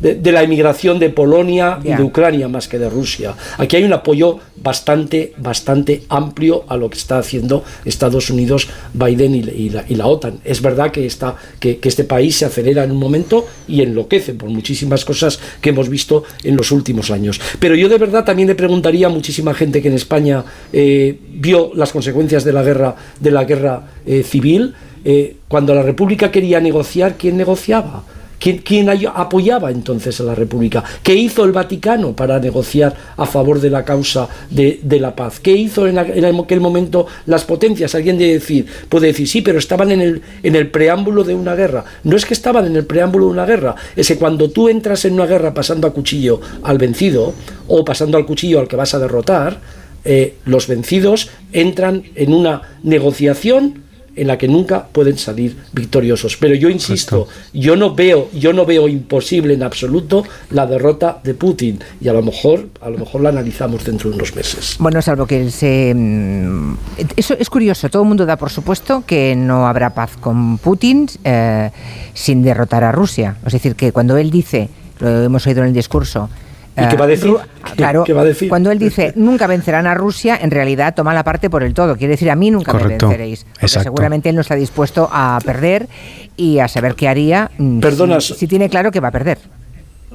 que 0.00 0.14
de, 0.14 0.32
la, 0.32 0.42
inmigración 0.42 0.98
de 0.98 1.10
Polonia 1.10 1.78
y 1.84 1.88
de 1.92 2.02
Ucrania 2.02 2.48
más 2.48 2.68
que 2.68 2.78
de 2.78 2.88
Rusia. 2.88 3.34
Aquí 3.58 3.76
hay 3.76 3.84
un 3.84 3.92
apoyo 3.92 4.38
bastante, 4.56 5.34
bastante 5.36 6.04
amplio 6.08 6.64
a 6.68 6.78
lo 6.78 6.88
que 6.88 6.96
está 6.96 7.18
haciendo 7.18 7.64
Estados 7.84 8.30
Unidos, 8.30 8.68
Biden 8.94 9.34
y, 9.34 9.68
la, 9.94 10.06
OTAN. 10.06 10.40
Es 10.42 10.62
verdad 10.62 10.90
que, 10.90 11.04
está, 11.04 11.36
que, 11.60 11.78
este 11.82 12.04
país 12.04 12.38
se 12.38 12.46
acelera 12.46 12.82
en 12.82 12.90
un 12.90 12.98
momento 12.98 13.46
y 13.68 13.82
enloquece 13.82 14.32
por 14.32 14.48
muchísimas 14.48 15.04
cosas 15.04 15.38
que 15.60 15.68
hemos 15.68 15.90
visto 15.90 16.24
en 16.44 16.56
los 16.56 16.72
últimos 16.72 17.10
años. 17.10 17.38
Pero 17.58 17.74
yo 17.74 17.90
de 17.90 17.98
verdad 17.98 18.24
también 18.24 18.48
le 18.48 18.54
preguntaría 18.54 19.08
a 19.08 19.10
muchísima 19.10 19.52
gente 19.52 19.82
que 19.82 19.88
en 19.88 19.94
España 19.94 20.44
eh, 20.72 21.18
vio 21.34 21.72
las 21.74 21.92
consecuencias 21.92 22.42
de 22.42 22.54
la 22.54 22.62
guerra, 22.62 22.96
de 23.20 23.30
la 23.30 23.44
guerra 23.44 23.82
eh, 24.06 24.22
civil, 24.22 24.74
eh, 25.04 25.36
cuando 25.48 25.74
la 25.74 25.82
República 25.82 26.30
quería 26.30 26.60
negociar, 26.60 27.16
¿quién 27.16 27.36
negociaba? 27.36 28.04
¿Quién, 28.38 28.90
apoyaba 29.14 29.70
entonces 29.70 30.20
a 30.20 30.24
la 30.24 30.34
República? 30.34 30.84
¿Qué 31.02 31.14
hizo 31.14 31.44
el 31.44 31.52
Vaticano 31.52 32.14
para 32.14 32.38
negociar 32.38 32.94
a 33.16 33.24
favor 33.24 33.58
de 33.58 33.70
la 33.70 33.86
causa 33.86 34.28
de, 34.50 34.80
la 35.00 35.16
paz? 35.16 35.40
¿Qué 35.40 35.52
hizo 35.52 35.86
en, 35.86 35.98
aquel 35.98 36.60
momento 36.60 37.06
las 37.24 37.44
potencias? 37.44 37.94
Alguien 37.94 38.18
de 38.18 38.34
decir, 38.34 38.66
puede 38.90 39.06
decir, 39.06 39.26
sí, 39.28 39.40
pero 39.40 39.58
estaban 39.58 39.92
en 39.92 40.20
el, 40.42 40.68
preámbulo 40.68 41.24
de 41.24 41.34
una 41.34 41.54
guerra. 41.54 41.86
No 42.02 42.16
es 42.16 42.26
que 42.26 42.34
estaban 42.34 42.66
en 42.66 42.76
el 42.76 42.84
preámbulo 42.84 43.26
de 43.26 43.32
una 43.32 43.46
guerra, 43.46 43.76
es 43.96 44.08
que 44.08 44.18
cuando 44.18 44.50
tú 44.50 44.68
entras 44.68 45.06
en 45.06 45.14
una 45.14 45.24
guerra 45.24 45.54
pasando 45.54 45.86
a 45.86 45.94
cuchillo 45.94 46.38
al 46.64 46.76
vencido 46.76 47.32
o 47.66 47.82
pasando 47.82 48.18
al 48.18 48.26
cuchillo 48.26 48.60
al 48.60 48.68
que 48.68 48.76
vas 48.76 48.92
a 48.92 48.98
derrotar, 48.98 49.58
eh, 50.04 50.36
los 50.44 50.68
vencidos 50.68 51.30
entran 51.52 52.02
en 52.14 52.34
una 52.34 52.60
negociación 52.82 53.83
en 54.16 54.26
la 54.26 54.38
que 54.38 54.48
nunca 54.48 54.86
pueden 54.86 55.18
salir 55.18 55.56
victoriosos. 55.72 56.36
Pero 56.36 56.54
yo 56.54 56.68
insisto, 56.68 57.28
yo 57.52 57.76
no 57.76 57.94
veo, 57.94 58.28
yo 58.32 58.52
no 58.52 58.64
veo 58.64 58.88
imposible 58.88 59.54
en 59.54 59.62
absoluto 59.62 60.24
la 60.50 60.66
derrota 60.66 61.20
de 61.22 61.34
Putin 61.34 61.80
y 62.00 62.08
a 62.08 62.12
lo 62.12 62.22
mejor, 62.22 62.68
a 62.80 62.90
lo 62.90 62.98
mejor 62.98 63.20
la 63.22 63.30
analizamos 63.30 63.84
dentro 63.84 64.10
de 64.10 64.16
unos 64.16 64.34
meses. 64.34 64.76
Bueno, 64.78 65.02
salvo 65.02 65.26
que 65.26 65.50
se 65.50 65.92
mm, 65.94 66.74
eso 67.16 67.34
es 67.38 67.50
curioso. 67.50 67.88
Todo 67.88 68.02
el 68.02 68.08
mundo 68.08 68.26
da 68.26 68.36
por 68.36 68.50
supuesto 68.50 69.04
que 69.06 69.34
no 69.36 69.66
habrá 69.66 69.90
paz 69.90 70.16
con 70.20 70.58
Putin 70.58 71.08
eh, 71.24 71.70
sin 72.12 72.42
derrotar 72.42 72.84
a 72.84 72.92
Rusia. 72.92 73.36
Es 73.46 73.52
decir, 73.52 73.74
que 73.74 73.92
cuando 73.92 74.16
él 74.16 74.30
dice, 74.30 74.68
lo 75.00 75.22
hemos 75.22 75.46
oído 75.46 75.62
en 75.62 75.68
el 75.68 75.74
discurso, 75.74 76.28
¿Y 76.76 76.88
qué 76.88 76.96
va 76.96 77.04
a 77.04 77.08
decir? 77.08 77.34
Claro, 77.76 78.04
cuando 78.48 78.70
él 78.70 78.78
dice 78.78 79.12
nunca 79.16 79.46
vencerán 79.46 79.86
a 79.86 79.94
Rusia, 79.94 80.38
en 80.40 80.50
realidad 80.50 80.94
toma 80.94 81.14
la 81.14 81.24
parte 81.24 81.50
por 81.50 81.62
el 81.62 81.74
todo. 81.74 81.96
Quiere 81.96 82.12
decir, 82.12 82.30
a 82.30 82.36
mí 82.36 82.50
nunca 82.50 82.72
me 82.72 82.84
venceréis. 82.84 83.46
Porque 83.60 83.68
seguramente 83.68 84.28
él 84.28 84.34
no 84.34 84.40
está 84.40 84.54
dispuesto 84.54 85.08
a 85.12 85.38
perder 85.44 85.88
y 86.36 86.58
a 86.58 86.68
saber 86.68 86.94
qué 86.94 87.08
haría 87.08 87.50
mm, 87.58 87.80
si 88.20 88.46
tiene 88.46 88.68
claro 88.68 88.90
que 88.90 89.00
va 89.00 89.08
a 89.08 89.12
perder 89.12 89.38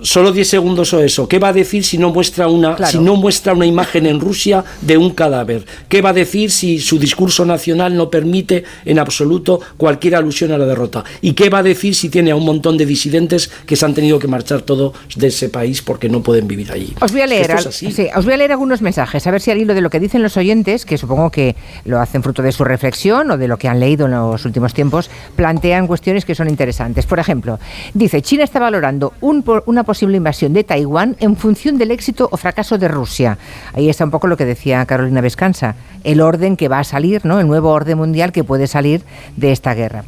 solo 0.02 0.32
10 0.32 0.48
segundos 0.48 0.94
o 0.94 1.02
eso. 1.02 1.28
¿Qué 1.28 1.40
va 1.40 1.50
a 1.50 1.54
decir 1.54 1.84
si 1.84 1.98
no 1.98 2.10
muestra 2.10 2.48
una 2.48 2.78
si 2.88 2.98
no 3.00 3.16
muestra 3.16 3.54
una 3.54 3.66
imagen 3.66 4.06
en 4.06 4.20
Rusia 4.20 4.64
de 4.82 4.98
un 4.98 5.12
cadáver? 5.12 5.66
¿Qué 5.88 6.02
va 6.02 6.10
a 6.10 6.14
decir 6.14 6.52
si 6.52 6.80
su 6.80 7.00
discurso 7.00 7.46
nacional 7.46 7.96
no 7.96 8.10
permite 8.10 8.64
en 8.86 9.00
absoluto 9.00 9.60
cualquier 9.78 10.16
alusión 10.16 10.52
a 10.52 10.58
la 10.58 10.66
derrota? 10.66 11.04
¿Y 11.22 11.34
qué 11.34 11.50
va 11.50 11.60
a 11.60 11.64
decir 11.64 11.96
si 11.96 12.10
tiene 12.10 12.32
a 12.32 12.36
un 12.36 12.46
montón 12.46 12.78
de 12.78 12.86
disidentes 12.86 13.50
que 13.66 13.76
se 13.76 13.86
han 13.86 13.94
tenido 13.94 14.20
que 14.20 14.28
marchar 14.28 14.62
todos 14.62 14.94
de 15.16 15.28
ese 15.28 15.50
país 15.50 15.82
porque 15.82 16.10
no 16.10 16.22
pueden 16.22 16.48
vivir 16.48 16.72
allí? 16.72 16.94
Os 17.02 17.12
voy 17.12 17.22
a 17.22 17.28
leer, 17.28 17.52
os 17.52 18.26
voy 18.26 18.34
a 18.34 18.38
leer 18.38 18.52
algunos 18.52 18.82
mensajes, 18.82 19.26
a 19.28 19.32
ver 19.32 19.42
si 19.42 19.52
al 19.52 19.58
hilo 19.58 19.74
de 19.74 19.82
lo 19.82 19.90
que 19.90 20.00
dicen 20.00 20.24
los 20.24 20.38
oyentes, 20.38 20.86
que 20.86 20.98
supongo 20.98 21.30
que 21.30 21.56
lo 21.86 22.00
hacen 22.00 22.24
fruto 22.24 22.42
de 22.42 22.52
su 22.52 22.64
reflexión 22.64 23.32
o 23.32 23.38
de 23.38 23.48
lo 23.48 23.58
que 23.58 23.68
han 23.68 23.80
leído 23.80 24.06
en 24.06 24.12
los 24.12 24.46
últimos 24.46 24.74
tiempos, 24.74 25.10
plantean 25.36 25.88
cuestiones 25.88 26.26
que 26.26 26.36
son 26.36 26.50
interesantes. 26.50 27.06
Por 27.06 27.20
ejemplo, 27.20 27.60
dice, 27.94 28.22
China 28.22 28.44
está 28.44 28.60
valorando 28.60 29.14
un, 29.22 29.44
una 29.66 29.84
posible 29.89 30.17
invasión 30.17 30.54
de 30.54 30.63
Taiwán 30.63 31.15
en 31.19 31.36
función 31.36 31.80
del 31.80 31.89
éxito 31.89 32.30
o 32.32 32.38
fracaso 32.38 32.78
de 32.78 32.88
Rusia. 32.88 33.39
Ahí 33.73 33.89
está 33.89 34.06
un 34.06 34.12
poco 34.12 34.28
lo 34.28 34.38
que 34.38 34.45
decía 34.45 34.86
Carolina 34.86 35.19
Vescansa, 35.19 35.73
el 36.04 36.21
orden 36.21 36.58
que 36.58 36.67
va 36.67 36.78
a 36.78 36.84
salir, 36.84 37.25
¿no? 37.25 37.39
el 37.39 37.47
nuevo 37.47 37.71
orden 37.71 37.97
mundial 37.97 38.32
que 38.32 38.43
puede 38.43 38.67
salir 38.67 39.02
de 39.36 39.52
esta 39.52 39.73
guerra. 39.73 40.04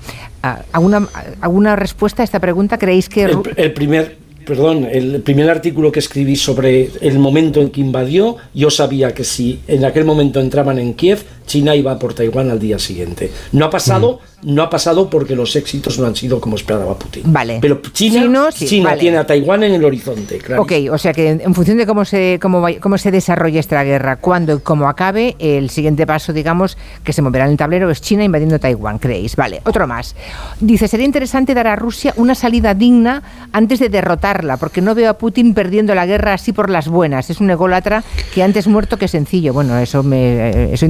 ¿Alguna, 0.72 1.08
alguna 1.42 1.76
respuesta 1.76 2.22
a 2.22 2.26
esta 2.26 2.40
pregunta? 2.40 2.78
¿Creéis 2.78 3.10
que... 3.10 3.24
el 3.56 3.74
primer, 3.74 4.18
perdón, 4.46 4.88
el 4.92 5.24
primer 5.24 5.50
artículo 5.50 5.92
que 5.92 5.98
escribí 5.98 6.36
sobre 6.36 6.92
el 7.02 7.18
momento 7.18 7.60
en 7.60 7.72
que 7.72 7.82
invadió, 7.82 8.38
yo 8.54 8.70
sabía 8.70 9.16
que 9.16 9.24
si 9.24 9.62
en 9.68 9.84
aquel 9.84 10.06
momento 10.06 10.40
entraban 10.40 10.78
en 10.78 10.94
Kiev, 10.94 11.24
China 11.46 11.76
iba 11.76 11.98
por 12.00 12.14
Taiwán 12.14 12.50
al 12.50 12.60
día 12.60 12.80
siguiente. 12.80 13.32
No 13.52 13.66
ha 13.66 13.70
pasado, 13.70 14.20
no 14.44 14.64
ha 14.64 14.70
pasado 14.70 15.10
porque 15.10 15.36
los 15.36 15.56
éxitos 15.56 16.00
no 16.00 16.08
han 16.08 16.16
sido 16.16 16.40
como 16.40 16.56
esperaba 16.56 16.98
Putin. 16.98 17.24
Vale. 17.26 17.60
Pero 17.62 17.82
China, 17.94 18.50
China 18.52 18.96
tiene 18.96 19.18
a 19.18 19.26
Taiwán 19.26 19.64
en 19.64 19.74
el 19.74 19.84
horizonte, 19.84 20.38
claro. 20.38 20.62
Ok, 20.64 20.72
o 20.92 20.98
sea 20.98 21.14
que 21.14 21.30
en 21.30 21.54
función 21.54 21.78
de 21.78 21.86
cómo 21.86 22.06
se, 22.06 22.40
cómo, 22.42 22.66
cómo 22.80 22.98
se 22.98 23.12
desarrolle 23.12 23.60
esta 23.60 23.84
guerra, 23.84 24.18
cuándo 24.18 24.56
y 24.56 24.60
cómo 24.60 24.88
acabe, 24.88 25.36
el 25.40 25.70
siguiente 25.70 26.08
paso, 26.08 26.34
digamos, 26.34 26.78
que 27.04 27.14
se 27.14 27.22
moverá 27.22 27.46
en 27.46 27.52
el 27.52 27.58
tablero 27.58 27.90
es 27.90 28.02
China 28.02 28.24
invadiendo 28.24 28.60
Taiwán, 28.60 29.00
creéis. 29.00 29.36
Vale, 29.36 29.62
otro 29.66 29.88
más. 29.88 30.16
Dice, 30.60 30.88
sería 30.88 31.06
interesante 31.06 31.54
dar 31.54 31.68
a 31.68 31.76
Rusia 31.76 32.14
una 32.18 32.36
salida 32.36 32.74
digna 32.74 33.24
antes 33.52 33.80
de 33.80 33.90
derrotarla, 33.90 34.58
porque 34.58 34.82
no 34.82 34.96
veo 34.96 35.10
a 35.10 35.18
Putin 35.18 35.54
perdiendo 35.54 35.96
la 35.96 36.06
guerra 36.06 36.34
así 36.34 36.54
por 36.54 36.70
las 36.70 36.88
buenas. 36.88 37.30
Es 37.30 37.40
un 37.40 37.50
ególatra 37.50 38.04
que 38.34 38.44
antes 38.44 38.68
muerto 38.68 38.98
que 38.98 39.08
sencillo. 39.08 39.54
Bueno, 39.54 39.78
eso 39.78 40.04
me... 40.04 40.74
Eso 40.74 40.88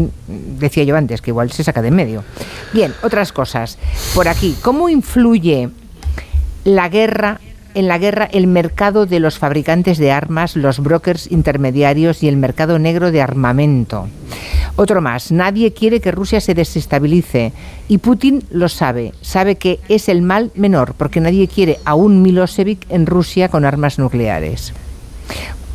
decía 0.60 0.84
yo 0.84 0.96
antes, 0.96 1.22
que 1.22 1.32
igual 1.32 1.52
se 1.52 1.64
saca 1.64 1.82
de 1.82 1.90
en 1.90 1.96
medio. 1.96 2.24
Bien, 2.74 2.94
otras 3.04 3.32
cosas. 3.32 3.78
Por 4.14 4.28
aquí, 4.28 4.56
¿cómo 4.62 4.90
influye 4.90 5.70
la 6.64 6.90
guerra 6.90 7.40
en 7.74 7.88
la 7.88 7.98
guerra 7.98 8.26
el 8.32 8.48
mercado 8.48 9.06
de 9.06 9.20
los 9.20 9.38
fabricantes 9.38 9.98
de 9.98 10.12
armas, 10.12 10.56
los 10.56 10.80
brokers 10.80 11.32
intermediarios 11.32 12.24
y 12.24 12.28
el 12.28 12.38
mercado 12.38 12.80
negro 12.80 13.12
de 13.12 13.22
armamento. 13.22 14.08
Otro 14.76 15.02
más, 15.02 15.32
nadie 15.32 15.74
quiere 15.74 16.00
que 16.00 16.12
Rusia 16.12 16.42
se 16.42 16.54
desestabilice 16.54 17.54
y 17.88 17.98
Putin 18.00 18.44
lo 18.52 18.70
sabe, 18.70 19.14
sabe 19.22 19.56
que 19.56 19.80
es 19.90 20.10
el 20.10 20.22
mal 20.22 20.52
menor 20.56 20.96
porque 20.98 21.20
nadie 21.20 21.48
quiere 21.48 21.80
a 21.86 21.96
un 21.96 22.22
Milosevic 22.22 22.86
en 22.90 23.06
Rusia 23.06 23.50
con 23.50 23.66
armas 23.66 24.00
nucleares. 24.00 24.74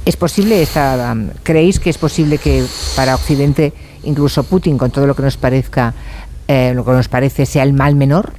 ¿Es 0.04 0.16
posible 0.16 0.62
esta, 0.62 1.16
creéis 1.42 1.80
que 1.80 1.90
es 1.90 1.98
posible 1.98 2.38
que 2.38 2.64
para 2.94 3.14
Occidente 3.14 3.72
incluso 4.06 4.42
Putin, 4.44 4.78
con 4.78 4.90
todo 4.90 5.06
lo 5.06 5.14
que 5.14 5.22
nos 5.22 5.36
parezca, 5.36 5.94
eh, 6.48 6.72
lo 6.74 6.84
que 6.84 6.92
nos 6.92 7.08
parece, 7.08 7.46
sea 7.46 7.62
el 7.62 7.72
mal 7.72 7.94
menor? 7.94 8.32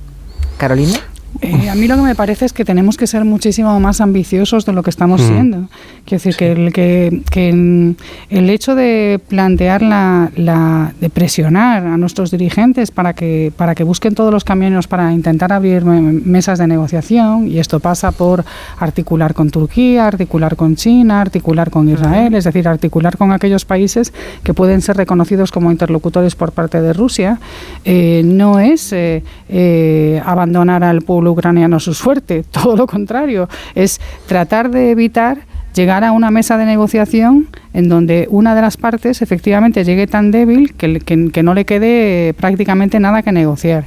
Carolina. 0.57 0.99
Eh, 1.41 1.69
a 1.69 1.75
mí 1.75 1.87
lo 1.87 1.95
que 1.95 2.01
me 2.01 2.15
parece 2.15 2.45
es 2.45 2.53
que 2.53 2.65
tenemos 2.65 2.97
que 2.97 3.05
ser 3.05 3.23
muchísimo 3.23 3.79
más 3.79 4.01
ambiciosos 4.01 4.65
de 4.65 4.73
lo 4.73 4.81
que 4.81 4.89
estamos 4.89 5.21
mm. 5.21 5.27
siendo. 5.27 5.57
Quiero 6.05 6.23
decir, 6.23 6.35
que, 6.35 6.51
el, 6.51 6.73
que, 6.73 7.21
que, 7.29 7.95
el 8.29 8.49
hecho 8.49 8.75
de 8.75 9.19
plantear 9.27 9.81
la, 9.81 10.31
la, 10.35 10.93
de 10.99 11.09
presionar 11.09 11.85
a 11.85 11.97
nuestros 11.97 12.31
dirigentes 12.31 12.91
para 12.91 13.13
que, 13.13 13.51
para 13.55 13.75
que 13.75 13.83
busquen 13.83 14.15
todos 14.15 14.31
los 14.31 14.43
caminos 14.43 14.87
para 14.87 15.11
intentar 15.13 15.51
abrir 15.53 15.85
mesas 15.85 16.59
de 16.59 16.67
negociación, 16.67 17.47
y 17.47 17.59
esto 17.59 17.79
pasa 17.79 18.11
por 18.11 18.45
articular 18.79 19.33
con 19.33 19.51
Turquía, 19.51 20.07
articular 20.07 20.55
con 20.55 20.75
China, 20.75 21.21
articular 21.21 21.69
con 21.69 21.89
Israel, 21.89 22.33
es 22.35 22.45
decir, 22.45 22.67
articular 22.67 23.17
con 23.17 23.31
aquellos 23.31 23.65
países 23.65 24.13
que 24.43 24.53
pueden 24.53 24.81
ser 24.81 24.97
reconocidos 24.97 25.51
como 25.51 25.71
interlocutores 25.71 26.35
por 26.35 26.51
parte 26.51 26.81
de 26.81 26.93
Rusia, 26.93 27.39
eh, 27.85 28.21
no 28.25 28.59
es 28.59 28.93
eh, 28.93 29.23
eh, 29.49 30.21
abandonar 30.25 30.83
al 30.83 31.01
pueblo 31.01 31.16
ucraniano 31.25 31.79
su 31.79 31.93
suerte, 31.93 32.43
todo 32.51 32.75
lo 32.75 32.85
contrario, 32.85 33.47
es 33.73 34.01
tratar 34.27 34.69
de 34.69 34.91
evitar 34.91 35.39
llegar 35.73 36.03
a 36.03 36.11
una 36.11 36.31
mesa 36.31 36.57
de 36.57 36.65
negociación 36.65 37.47
en 37.73 37.87
donde 37.87 38.27
una 38.31 38.55
de 38.55 38.61
las 38.61 38.77
partes 38.77 39.21
efectivamente 39.21 39.83
llegue 39.83 40.07
tan 40.07 40.31
débil 40.31 40.73
que, 40.73 40.99
que, 40.99 41.43
no 41.43 41.53
le 41.53 41.65
quede 41.65 42.33
prácticamente 42.33 42.99
nada 42.99 43.21
que 43.21 43.31
negociar. 43.31 43.85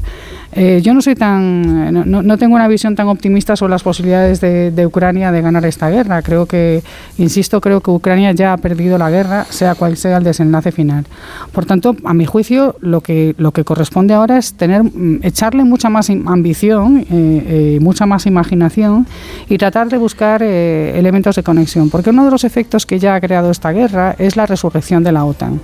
Eh, 0.53 0.81
yo 0.83 0.95
no 0.95 1.03
soy 1.03 1.15
tan, 1.15 1.93
no, 1.93 2.23
no, 2.23 2.39
tengo 2.39 2.55
una 2.55 2.69
visión 2.69 2.95
tan 2.95 3.09
optimista 3.09 3.57
sobre 3.57 3.71
las 3.71 3.83
posibilidades 3.83 4.41
de, 4.41 4.71
de, 4.71 4.87
Ucrania 4.87 5.31
de 5.33 5.41
ganar 5.41 5.65
esta 5.65 5.91
guerra. 5.91 6.23
Creo 6.23 6.47
que, 6.47 6.83
insisto, 7.19 7.61
creo 7.61 7.81
que 7.81 7.91
Ucrania 7.91 8.33
ya 8.33 8.53
ha 8.53 8.57
perdido 8.57 8.99
la 8.99 9.11
guerra, 9.11 9.45
sea 9.49 9.75
cual 9.75 9.97
sea 9.97 10.19
el 10.19 10.25
desenlace 10.25 10.73
final. 10.73 11.07
Por 11.53 11.67
tanto, 11.67 11.95
a 12.05 12.15
mi 12.15 12.27
juicio, 12.27 12.77
lo 12.81 13.01
que 13.01 13.35
lo 13.39 13.53
que 13.53 13.65
corresponde 13.65 14.15
ahora 14.15 14.39
es 14.39 14.55
tener, 14.55 14.83
mm, 14.85 15.21
echarle 15.23 15.65
mucha 15.65 15.89
más 15.89 16.11
ambición, 16.11 16.99
eh, 16.99 17.07
eh, 17.11 17.79
mucha 17.81 18.07
más 18.07 18.27
imaginación 18.27 19.07
y 19.49 19.59
tratar 19.59 19.89
de 19.89 19.99
buscar 19.99 20.43
eh, 20.43 20.99
elementos 20.99 21.37
de 21.37 21.43
conexión. 21.43 21.91
Porque 21.91 22.11
uno 22.11 22.25
de 22.25 22.31
los 22.31 22.45
efectos 22.45 22.87
que 22.87 22.99
ya 22.99 23.15
ha 23.15 23.21
creado 23.21 23.51
esta 23.51 23.73
guerra 23.73 24.15
es 24.19 24.37
la 24.37 24.47
resurrección 24.47 25.03
de 25.05 25.13
la 25.13 25.25
OTAN, 25.25 25.61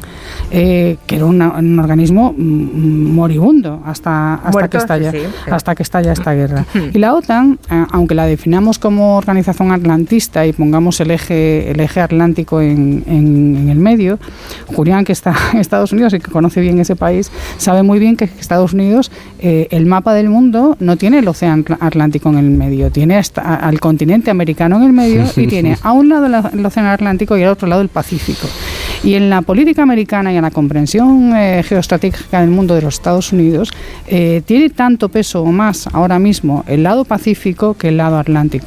que 0.50 0.98
era 1.08 1.24
un 1.24 1.40
organismo 1.78 2.34
mm, 2.36 2.42
mm, 2.42 3.14
moribundo 3.14 3.82
hasta 3.84 4.34
hasta 4.34 4.68
que 4.76 4.82
estalla, 4.82 5.12
hasta 5.50 5.74
que 5.74 5.82
estalla 5.82 6.12
esta 6.12 6.32
guerra. 6.32 6.64
Y 6.92 6.98
la 6.98 7.14
OTAN, 7.14 7.58
eh, 7.70 7.84
aunque 7.90 8.14
la 8.14 8.26
definamos 8.26 8.78
como 8.78 9.16
organización 9.16 9.72
atlantista 9.72 10.46
y 10.46 10.52
pongamos 10.52 11.00
el 11.00 11.10
eje, 11.10 11.70
el 11.70 11.80
eje 11.80 12.00
atlántico 12.00 12.60
en, 12.60 13.02
en, 13.06 13.68
el 13.68 13.78
medio, 13.78 14.18
Julián, 14.66 15.04
que 15.04 15.12
está 15.12 15.34
en 15.52 15.58
Estados 15.58 15.92
Unidos 15.92 16.14
y 16.14 16.20
que 16.20 16.30
conoce 16.30 16.60
bien 16.60 16.78
ese 16.78 16.96
país, 16.96 17.30
sabe 17.58 17.82
muy 17.82 17.98
bien 17.98 18.16
que 18.16 18.24
Estados 18.24 18.72
Unidos, 18.72 19.10
eh, 19.38 19.68
el 19.70 19.86
mapa 19.86 20.14
del 20.14 20.28
mundo 20.28 20.76
no 20.80 20.96
tiene 20.96 21.18
el 21.18 21.28
océano 21.28 21.64
Atlántico 21.80 22.30
en 22.30 22.38
el 22.38 22.50
medio, 22.50 22.90
tiene 22.90 23.16
hasta, 23.16 23.56
al 23.56 23.80
continente 23.80 24.30
americano 24.30 24.76
en 24.76 24.82
el 24.84 24.92
medio 24.92 25.24
y 25.36 25.46
tiene 25.46 25.76
a 25.82 25.92
un 25.92 26.08
lado 26.08 26.26
el 26.26 26.66
océano 26.66 26.90
Atlántico 26.90 27.36
y 27.36 27.42
al 27.42 27.50
otro 27.50 27.68
lado 27.68 27.82
el 27.82 27.88
Pacífico. 27.88 28.46
Y 29.04 29.14
en 29.14 29.30
la 29.30 29.42
política 29.42 29.82
americana 29.82 30.32
y 30.32 30.36
en 30.36 30.42
la 30.42 30.50
comprensión 30.50 31.36
eh, 31.36 31.62
geoestratégica 31.62 32.40
del 32.40 32.50
mundo 32.50 32.74
de 32.74 32.82
los 32.82 32.94
Estados 32.94 33.32
Unidos, 33.32 33.70
tiene 34.06 34.70
tanto 34.70 35.08
peso 35.08 35.42
o 35.42 35.52
más 35.52 35.88
ahora 35.92 36.18
mismo 36.18 36.64
el 36.66 36.82
lado 36.82 37.04
Pacífico 37.04 37.74
que 37.74 37.88
el 37.88 37.96
lado 37.96 38.18
Atlántico. 38.18 38.66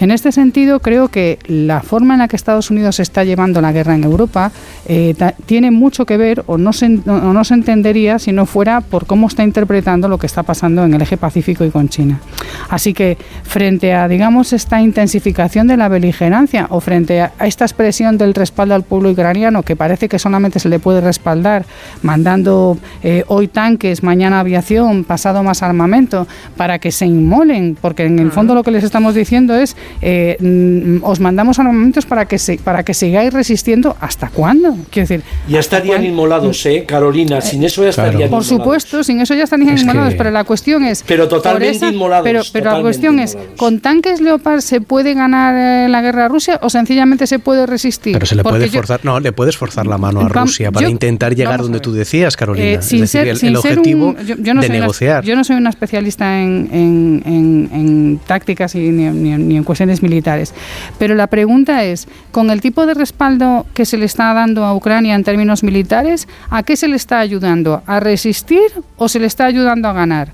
En 0.00 0.10
este 0.10 0.32
sentido, 0.32 0.80
creo 0.80 1.08
que 1.08 1.38
la 1.46 1.82
forma 1.82 2.14
en 2.14 2.20
la 2.20 2.28
que 2.28 2.36
Estados 2.36 2.70
Unidos 2.70 2.98
está 3.00 3.24
llevando 3.24 3.60
la 3.60 3.72
guerra 3.72 3.94
en 3.94 4.04
Europa 4.04 4.50
eh, 4.86 5.14
tiene 5.46 5.70
mucho 5.70 6.06
que 6.06 6.16
ver 6.16 6.42
o 6.46 6.58
no, 6.58 6.72
se, 6.72 6.88
no 6.88 7.44
se 7.44 7.54
entendería 7.54 8.18
si 8.18 8.32
no 8.32 8.46
fuera 8.46 8.80
por 8.80 9.06
cómo 9.06 9.28
está 9.28 9.44
interpretando 9.44 10.08
lo 10.08 10.18
que 10.18 10.26
está 10.26 10.42
pasando 10.42 10.84
en 10.84 10.94
el 10.94 11.02
eje 11.02 11.16
Pacífico 11.16 11.64
y 11.64 11.70
con 11.70 11.88
China. 11.88 12.20
Así 12.68 12.94
que 12.94 13.16
frente 13.44 13.94
a, 13.94 14.08
digamos, 14.08 14.52
esta 14.52 14.80
intensificación 14.80 15.66
de 15.66 15.76
la 15.76 15.88
beligerancia 15.88 16.66
o 16.70 16.80
frente 16.80 17.20
a 17.20 17.32
esta 17.40 17.64
expresión 17.64 18.18
del 18.18 18.34
respaldo 18.34 18.74
al 18.74 18.82
pueblo 18.82 19.10
ucraniano, 19.10 19.61
que 19.62 19.76
parece 19.76 20.08
que 20.08 20.18
solamente 20.18 20.58
se 20.58 20.68
le 20.68 20.78
puede 20.78 21.00
respaldar 21.00 21.64
mandando 22.02 22.78
eh, 23.02 23.24
hoy 23.28 23.48
tanques, 23.48 24.02
mañana 24.02 24.40
aviación, 24.40 25.04
pasado 25.04 25.42
más 25.42 25.62
armamento 25.62 26.26
para 26.56 26.78
que 26.78 26.92
se 26.92 27.06
inmolen, 27.06 27.76
porque 27.80 28.04
en 28.04 28.18
el 28.18 28.32
fondo 28.32 28.54
lo 28.54 28.62
que 28.62 28.70
les 28.70 28.84
estamos 28.84 29.14
diciendo 29.14 29.54
es 29.54 29.76
eh, 30.00 30.36
mm, 30.40 31.04
os 31.04 31.20
mandamos 31.20 31.58
armamentos 31.58 32.06
para 32.06 32.26
que 32.26 32.38
se, 32.38 32.58
para 32.58 32.82
que 32.82 32.94
sigáis 32.94 33.32
resistiendo 33.32 33.96
hasta 34.00 34.28
cuándo. 34.28 34.76
Quiero 34.90 35.08
decir, 35.08 35.22
ya 35.48 35.60
estarían 35.60 36.04
inmolados, 36.04 36.64
¿eh, 36.66 36.84
Carolina? 36.86 37.40
Sin 37.40 37.64
eso 37.64 37.82
ya 37.82 37.90
estarían 37.90 38.30
Por 38.30 38.44
supuesto, 38.44 39.02
sin 39.04 39.20
eso 39.20 39.34
ya 39.34 39.44
estarían 39.44 39.78
inmolados, 39.78 40.14
pero 40.14 40.30
la 40.30 40.44
cuestión 40.44 40.84
es 40.84 41.04
pero 41.06 41.28
totalmente 41.28 41.88
inmolados. 41.88 42.24
Pero, 42.24 42.42
pero 42.52 42.76
la 42.76 42.80
cuestión 42.80 43.18
es, 43.18 43.36
¿con 43.56 43.80
tanques 43.80 44.20
Leopard 44.20 44.60
se 44.60 44.80
puede 44.80 45.14
ganar 45.14 45.54
eh, 45.56 45.88
la 45.88 46.02
guerra 46.02 46.26
a 46.26 46.28
Rusia 46.28 46.58
o 46.62 46.70
sencillamente 46.70 47.26
se 47.26 47.38
puede 47.38 47.66
resistir? 47.66 48.12
Pero 48.14 48.26
se 48.26 48.34
le 48.34 48.42
puede 48.42 48.68
forzar, 48.68 49.00
no, 49.04 49.20
le 49.20 49.32
puedes 49.52 49.58
forzar 49.58 49.86
la 49.86 49.98
mano 49.98 50.20
a 50.20 50.28
Rusia 50.28 50.70
para 50.70 50.88
intentar 50.88 51.34
llegar 51.34 51.60
donde 51.60 51.80
tú 51.80 51.92
decías, 51.92 52.36
Carolina. 52.36 52.66
Eh, 52.66 52.74
es 52.74 52.90
decir, 52.90 53.28
el, 53.28 53.56
objetivo 53.56 54.14
de 54.14 54.68
negociar. 54.68 55.24
Yo 55.24 55.36
no 55.36 55.44
soy 55.44 55.56
una 55.56 55.70
especialista 55.70 56.40
en, 56.40 58.20
tácticas 58.26 58.74
y 58.74 58.90
ni, 58.90 59.56
en 59.56 59.64
cuestiones 59.64 60.02
militares, 60.02 60.54
pero 60.98 61.14
la 61.14 61.26
pregunta 61.26 61.84
es, 61.84 62.08
con 62.30 62.50
el 62.50 62.60
tipo 62.60 62.86
de 62.86 62.94
respaldo 62.94 63.66
que 63.74 63.84
se 63.84 63.96
le 63.96 64.06
está 64.06 64.32
dando 64.32 64.64
a 64.64 64.74
Ucrania 64.74 65.14
en 65.14 65.24
términos 65.24 65.62
militares, 65.62 66.28
¿a 66.50 66.62
qué 66.62 66.76
se 66.76 66.88
le 66.88 66.96
está 66.96 67.18
ayudando? 67.20 67.82
¿A 67.86 68.00
resistir 68.00 68.72
o 68.96 69.08
se 69.08 69.18
le 69.18 69.26
está 69.26 69.46
ayudando 69.46 69.88
a 69.88 69.92
ganar? 69.92 70.32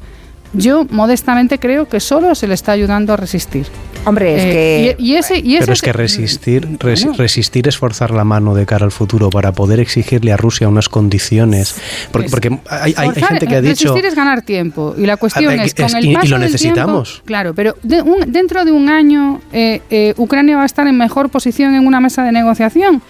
Yo 0.53 0.87
modestamente 0.91 1.59
creo 1.59 1.89
que 1.89 2.01
solo 2.01 2.35
se 2.35 2.47
le 2.47 2.55
está 2.55 2.73
ayudando 2.73 3.13
a 3.13 3.17
resistir. 3.17 3.67
Hombre, 4.05 4.37
es 4.37 4.43
eh, 4.45 4.97
que... 4.97 5.03
Y, 5.03 5.15
ese, 5.17 5.39
y 5.39 5.59
Pero 5.59 5.73
es 5.73 5.83
que 5.83 5.93
resistir, 5.93 6.79
resistir 7.17 7.69
es 7.69 7.77
forzar 7.77 8.11
la 8.11 8.25
mano 8.25 8.55
de 8.55 8.65
cara 8.65 8.85
al 8.85 8.93
futuro 8.93 9.29
para 9.29 9.53
poder 9.53 9.81
exigirle 9.81 10.33
a 10.33 10.37
Rusia 10.37 10.69
unas 10.69 10.89
condiciones. 10.89 11.77
Porque, 12.11 12.31
porque 12.31 12.59
hay, 12.69 12.95
gente 12.95 13.47
que 13.47 13.57
ha 13.57 13.61
dicho... 13.61 13.89
Resistir 13.89 14.07
es 14.07 14.15
ganar 14.15 14.43
tiempo. 14.43 14.95
Y 14.97 15.05
la 15.05 15.17
cuestión 15.19 15.53
es, 15.61 15.75
con 15.75 15.85
el 15.97 16.13
paso 16.13 16.27
y 16.27 16.29
lo 16.29 16.39
necesitamos. 16.39 17.23
claro, 17.25 17.55
pero 17.55 17.77
dentro 17.83 18.65
de 18.65 18.73
un 18.73 18.89
año 18.89 19.41
eh, 19.53 19.83
eh, 19.91 20.15
Ucrania 20.17 20.57
va 20.57 20.63
a 20.63 20.67
estar 20.67 20.87
en 20.87 20.97
mejor 20.97 21.29
posición 21.29 21.75
en 21.75 21.87
una 21.87 22.01
mesa 22.01 22.25
de 22.25 22.33
negociación. 22.33 23.03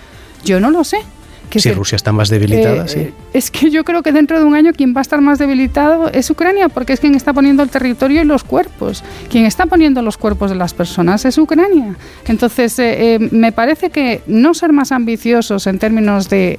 Yo 0.44 0.61
no 0.61 0.70
lo 0.70 0.83
sé 0.85 0.98
si 1.50 1.72
Rusia 1.72 1.96
está 1.96 2.12
más 2.12 2.28
debilitada, 2.28 2.84
eh, 2.84 2.88
sí. 2.88 3.14
Es 3.32 3.50
que 3.50 3.70
yo 3.70 3.84
creo 3.84 4.02
que 4.02 4.12
dentro 4.12 4.38
de 4.38 4.44
un 4.44 4.54
año 4.54 4.72
quien 4.72 4.94
va 4.94 5.00
a 5.00 5.02
estar 5.02 5.20
más 5.20 5.38
debilitado 5.38 6.11
es 6.11 6.30
Ucrania, 6.30 6.68
porque 6.68 6.92
es 6.92 7.00
quien 7.00 7.14
está 7.14 7.32
poniendo 7.32 7.62
el 7.62 7.70
territorio 7.70 8.22
y 8.22 8.24
los 8.24 8.44
cuerpos. 8.44 9.02
Quien 9.30 9.46
está 9.46 9.66
poniendo 9.66 10.02
los 10.02 10.18
cuerpos 10.18 10.50
de 10.50 10.56
las 10.56 10.74
personas 10.74 11.24
es 11.24 11.38
Ucrania. 11.38 11.96
Entonces, 12.26 12.78
eh, 12.78 13.14
eh, 13.14 13.28
me 13.30 13.52
parece 13.52 13.90
que 13.90 14.22
no 14.26 14.54
ser 14.54 14.72
más 14.72 14.92
ambiciosos 14.92 15.66
en 15.66 15.78
términos 15.78 16.28
de 16.28 16.58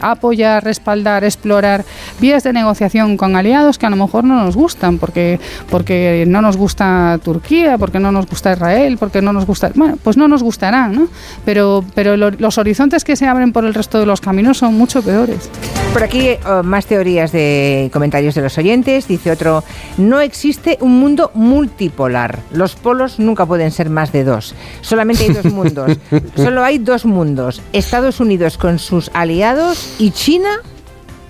apoyar, 0.00 0.64
respaldar, 0.64 1.24
explorar 1.24 1.84
vías 2.20 2.42
de 2.42 2.52
negociación 2.52 3.16
con 3.16 3.36
aliados 3.36 3.78
que 3.78 3.86
a 3.86 3.90
lo 3.90 3.96
mejor 3.96 4.24
no 4.24 4.36
nos 4.36 4.56
gustan, 4.56 4.98
porque, 4.98 5.38
porque 5.70 6.24
no 6.26 6.42
nos 6.42 6.56
gusta 6.56 7.18
Turquía, 7.22 7.78
porque 7.78 8.00
no 8.00 8.12
nos 8.12 8.26
gusta 8.26 8.52
Israel, 8.52 8.96
porque 8.98 9.22
no 9.22 9.32
nos 9.32 9.46
gusta... 9.46 9.70
Bueno, 9.74 9.98
pues 10.02 10.16
no 10.16 10.28
nos 10.28 10.42
gustarán, 10.42 10.94
¿no? 10.94 11.08
Pero, 11.44 11.84
pero 11.94 12.16
los 12.16 12.58
horizontes 12.58 13.04
que 13.04 13.16
se 13.16 13.26
abren 13.26 13.52
por 13.52 13.64
el 13.64 13.74
resto 13.74 13.98
de 13.98 14.06
los 14.06 14.20
caminos 14.24 14.58
son 14.58 14.74
mucho 14.74 15.02
peores. 15.02 15.50
Por 15.92 16.02
aquí 16.02 16.30
oh, 16.46 16.62
más 16.64 16.86
teorías 16.86 17.30
de 17.30 17.88
comentarios 17.92 18.34
de 18.34 18.42
los 18.42 18.58
oyentes. 18.58 19.06
Dice 19.06 19.30
otro, 19.30 19.62
no 19.96 20.20
existe 20.20 20.76
un 20.80 20.98
mundo 20.98 21.30
multipolar. 21.34 22.40
Los 22.52 22.74
polos 22.74 23.18
nunca 23.20 23.46
pueden 23.46 23.70
ser 23.70 23.90
más 23.90 24.10
de 24.10 24.24
dos. 24.24 24.54
Solamente 24.80 25.24
hay 25.24 25.30
dos 25.30 25.52
mundos. 25.52 25.98
Solo 26.36 26.64
hay 26.64 26.78
dos 26.78 27.04
mundos. 27.04 27.62
Estados 27.72 28.18
Unidos 28.18 28.58
con 28.58 28.78
sus 28.78 29.10
aliados 29.14 29.94
y 29.98 30.10
China 30.10 30.60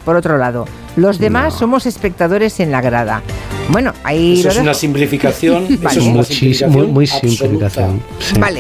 por 0.05 0.17
otro 0.17 0.39
lado. 0.39 0.67
Los 0.97 1.19
demás 1.19 1.55
somos 1.55 1.87
espectadores 1.87 2.61
en 2.61 2.71
la 2.71 2.81
grada. 2.81 3.23
Bueno, 3.69 3.93
ahí 4.05 4.41
eso 4.41 4.51
es 4.51 4.59
una 4.59 4.75
simplificación, 4.75 5.65
eso 5.83 5.89
es 5.89 6.07
una 6.07 6.23
simplificación 6.23 6.93
muy, 6.93 7.07
simplificación, 7.07 8.03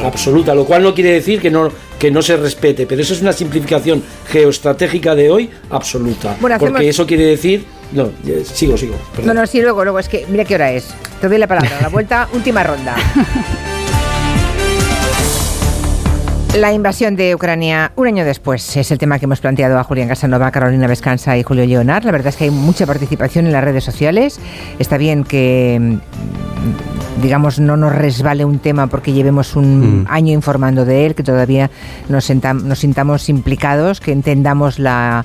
absoluta, 0.04 0.54
lo 0.54 0.64
cual 0.64 0.82
no 0.82 0.94
quiere 0.94 1.12
decir 1.12 1.40
que 1.40 1.50
no 1.50 1.70
que 1.98 2.10
no 2.10 2.22
se 2.22 2.36
respete, 2.36 2.86
pero 2.86 3.02
eso 3.02 3.14
es 3.14 3.22
una 3.22 3.32
simplificación 3.32 4.02
geoestratégica 4.28 5.14
de 5.14 5.30
hoy 5.30 5.50
absoluta, 5.70 6.36
porque 6.40 6.88
eso 6.88 7.06
quiere 7.06 7.26
decir 7.26 7.64
no, 7.92 8.10
sigo, 8.44 8.76
sigo. 8.76 8.96
No, 9.22 9.34
no, 9.34 9.46
sí, 9.46 9.60
luego, 9.60 9.84
luego, 9.84 10.00
es 10.00 10.08
que 10.08 10.26
mira 10.28 10.44
qué 10.44 10.56
hora 10.56 10.72
es. 10.72 10.92
Te 11.20 11.28
doy 11.28 11.38
la 11.38 11.46
palabra, 11.46 11.78
la 11.80 11.88
vuelta, 11.88 12.28
última 12.32 12.64
ronda. 12.64 12.96
La 16.56 16.72
invasión 16.72 17.16
de 17.16 17.34
Ucrania 17.34 17.90
un 17.96 18.06
año 18.06 18.24
después 18.24 18.76
es 18.76 18.92
el 18.92 18.98
tema 18.98 19.18
que 19.18 19.24
hemos 19.24 19.40
planteado 19.40 19.76
a 19.76 19.82
Julián 19.82 20.06
Casanova, 20.06 20.52
Carolina 20.52 20.86
Vescanza 20.86 21.36
y 21.36 21.42
Julio 21.42 21.66
Leonard. 21.66 22.04
La 22.04 22.12
verdad 22.12 22.28
es 22.28 22.36
que 22.36 22.44
hay 22.44 22.50
mucha 22.50 22.86
participación 22.86 23.46
en 23.46 23.52
las 23.52 23.64
redes 23.64 23.82
sociales. 23.82 24.38
Está 24.78 24.96
bien 24.96 25.24
que 25.24 25.98
digamos, 27.22 27.58
no 27.58 27.76
nos 27.76 27.94
resbale 27.94 28.44
un 28.44 28.58
tema 28.58 28.86
porque 28.86 29.12
llevemos 29.12 29.56
un 29.56 30.02
mm. 30.02 30.06
año 30.08 30.32
informando 30.32 30.84
de 30.84 31.06
él, 31.06 31.14
que 31.14 31.22
todavía 31.22 31.70
nos, 32.08 32.30
nos 32.30 32.78
sintamos 32.78 33.28
implicados, 33.28 34.00
que 34.00 34.12
entendamos 34.12 34.78
la, 34.78 35.24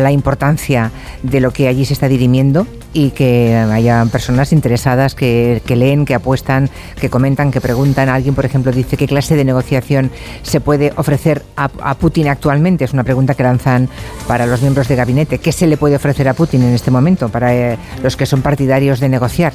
la 0.00 0.12
importancia 0.12 0.90
de 1.22 1.40
lo 1.40 1.52
que 1.52 1.68
allí 1.68 1.84
se 1.84 1.92
está 1.92 2.08
dirimiendo 2.08 2.66
y 2.92 3.10
que 3.10 3.54
haya 3.54 4.04
personas 4.06 4.52
interesadas 4.52 5.14
que, 5.14 5.60
leen, 5.66 6.04
que 6.04 6.14
apuestan, 6.14 6.70
que 7.00 7.10
comentan, 7.10 7.50
que 7.50 7.60
preguntan. 7.60 8.08
Alguien, 8.08 8.34
por 8.34 8.44
ejemplo, 8.44 8.72
dice 8.72 8.96
qué 8.96 9.06
clase 9.06 9.36
de 9.36 9.44
negociación 9.44 10.10
se 10.42 10.60
puede 10.60 10.92
ofrecer 10.96 11.42
a, 11.56 11.94
Putin 11.94 12.28
actualmente. 12.28 12.84
Es 12.84 12.92
una 12.92 13.04
pregunta 13.04 13.34
que 13.34 13.42
lanzan 13.42 13.88
para 14.26 14.46
los 14.46 14.60
miembros 14.62 14.88
de 14.88 14.96
gabinete. 14.96 15.38
¿Qué 15.38 15.52
se 15.52 15.66
le 15.66 15.76
puede 15.76 15.96
ofrecer 15.96 16.28
a 16.28 16.34
Putin 16.34 16.62
en 16.62 16.74
este 16.74 16.90
momento 16.90 17.28
para 17.28 17.54
eh, 17.54 17.78
los 18.02 18.16
que 18.16 18.26
son 18.26 18.42
partidarios 18.42 19.00
de 19.00 19.08
negociar? 19.08 19.52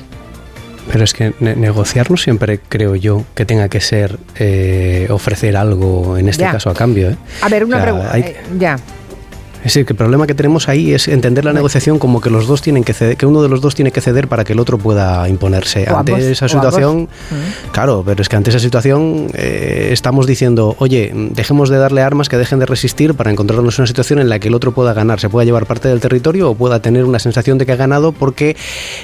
Pero 0.91 1.03
es 1.03 1.13
que 1.13 1.33
negociar 1.39 2.09
no 2.09 2.17
siempre 2.17 2.59
creo 2.67 2.95
yo 2.95 3.23
que 3.35 3.45
tenga 3.45 3.69
que 3.69 3.79
ser 3.79 4.17
eh, 4.37 5.07
ofrecer 5.11 5.55
algo, 5.55 6.17
en 6.17 6.29
este 6.29 6.43
caso 6.43 6.69
a 6.69 6.73
cambio. 6.73 7.11
¿eh? 7.11 7.15
A 7.41 7.49
ver, 7.49 7.63
una 7.63 7.81
pregunta. 7.81 8.17
ya. 8.57 8.77
Es 9.59 9.73
decir, 9.73 9.85
que 9.85 9.93
el 9.93 9.97
problema 9.97 10.25
que 10.25 10.33
tenemos 10.33 10.69
ahí 10.69 10.93
es 10.93 11.07
entender 11.07 11.43
la 11.43 11.51
negociación 11.51 11.99
como 11.99 12.21
que 12.21 12.29
los 12.29 12.47
dos 12.47 12.61
tienen 12.61 12.83
que 12.83 12.93
ceder, 12.93 13.17
que 13.17 13.25
uno 13.25 13.41
de 13.41 13.49
los 13.49 13.59
dos 13.59 13.75
tiene 13.75 13.91
que 13.91 13.99
ceder 13.99 14.27
para 14.27 14.45
que 14.45 14.53
el 14.53 14.59
otro 14.59 14.77
pueda 14.77 15.27
imponerse. 15.27 15.85
ante 15.87 16.31
esa 16.31 16.47
situación, 16.47 17.09
mm. 17.29 17.71
claro, 17.71 18.03
pero 18.05 18.21
es 18.21 18.29
que 18.29 18.37
ante 18.37 18.51
esa 18.51 18.59
situación 18.59 19.27
eh, 19.33 19.89
estamos 19.91 20.27
diciendo, 20.27 20.75
oye, 20.79 21.11
dejemos 21.13 21.69
de 21.69 21.77
darle 21.77 22.01
armas 22.01 22.29
que 22.29 22.37
dejen 22.37 22.59
de 22.59 22.65
resistir 22.65 23.15
para 23.15 23.31
encontrarnos 23.31 23.77
en 23.77 23.81
una 23.81 23.87
situación 23.87 24.19
en 24.19 24.29
la 24.29 24.39
que 24.39 24.47
el 24.47 24.55
otro 24.55 24.71
pueda 24.71 24.93
ganar, 24.93 25.19
se 25.19 25.29
pueda 25.29 25.43
llevar 25.43 25.65
parte 25.65 25.89
del 25.89 25.99
territorio 25.99 26.51
o 26.51 26.55
pueda 26.55 26.81
tener 26.81 27.03
una 27.03 27.19
sensación 27.19 27.57
de 27.57 27.65
que 27.65 27.73
ha 27.73 27.77
ganado 27.77 28.13
porque 28.13 28.55